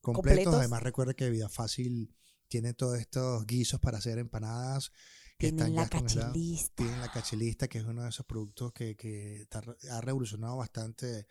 [0.00, 0.34] completos.
[0.34, 0.54] Completos.
[0.54, 2.14] Además recuerda que Vida Fácil
[2.48, 4.90] tiene todos estos guisos para hacer empanadas
[5.38, 6.74] que Tienen la cachelista.
[6.74, 11.26] Tienen la cachelista, que es uno de esos productos que, que está- ha revolucionado bastante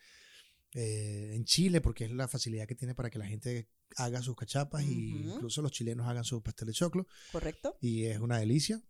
[0.74, 4.36] eh, en Chile, porque es la facilidad que tiene para que la gente haga sus
[4.36, 5.30] cachapas y Ujú.
[5.36, 7.08] incluso los chilenos hagan sus pasteles de choclo.
[7.32, 7.78] ¿Correcto?
[7.82, 8.82] Y es una delicia.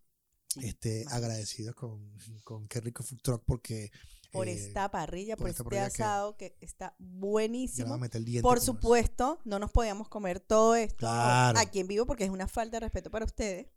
[0.48, 2.12] Sí, este, agradecidos con,
[2.42, 3.92] con Qué Rico Food Truck porque
[4.32, 7.94] Por eh, esta parrilla, por este parrilla asado que, está buenísimo.
[7.94, 11.56] el Por supuesto, no nos podíamos comer todo esto Claro.
[11.58, 13.68] aquí en vivo porque es una falta de respeto para ustedes,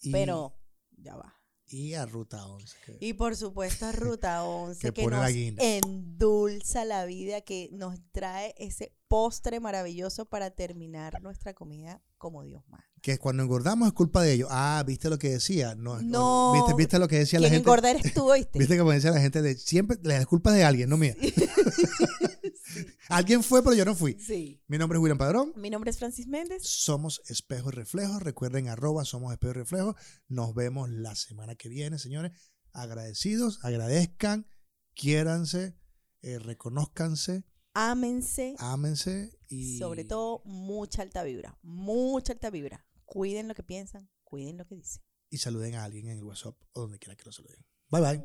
[0.00, 0.58] Y, pero
[0.96, 1.40] ya va.
[1.66, 2.76] Y a Ruta 11.
[2.84, 7.98] que- Y por supuesto a Ruta 11 Que que, nos endulza la vida, que nos
[8.12, 12.84] trae ese postre maravilloso para terminar nuestra comida como Dios manda.
[13.02, 14.48] que cuando engordamos es culpa de ellos.
[14.50, 15.74] Ah, ¿viste lo que decía?
[15.74, 16.52] No, No.
[16.54, 17.60] ¿viste, viste lo que decía la gente?
[17.60, 18.58] engorda eres tú, ¿oíste?
[18.58, 19.42] ¿Viste como decía la gente?
[19.42, 21.14] De, siempre la culpa es de alguien, no mía.
[23.08, 24.18] Alguien fue, pero yo no fui.
[24.18, 24.62] Sí.
[24.66, 25.52] Mi nombre es William Padrón.
[25.56, 26.62] Mi nombre es Francis Méndez.
[26.64, 28.18] Somos Espejo y Reflejo.
[28.18, 29.94] Recuerden, arroba somos Espejo y Reflejo.
[30.28, 32.32] Nos vemos la semana que viene, señores.
[32.72, 34.46] Agradecidos, agradezcan
[34.94, 35.76] quiéranse,
[36.22, 38.54] eh, reconózcanse, Ámense.
[38.58, 41.58] ámense y Sobre todo, mucha alta vibra.
[41.62, 42.86] Mucha alta vibra.
[43.04, 45.02] Cuiden lo que piensan, cuiden lo que dicen.
[45.30, 47.64] y saluden a alguien en el WhatsApp o donde quiera que lo saluden.
[47.90, 48.24] Bye bye.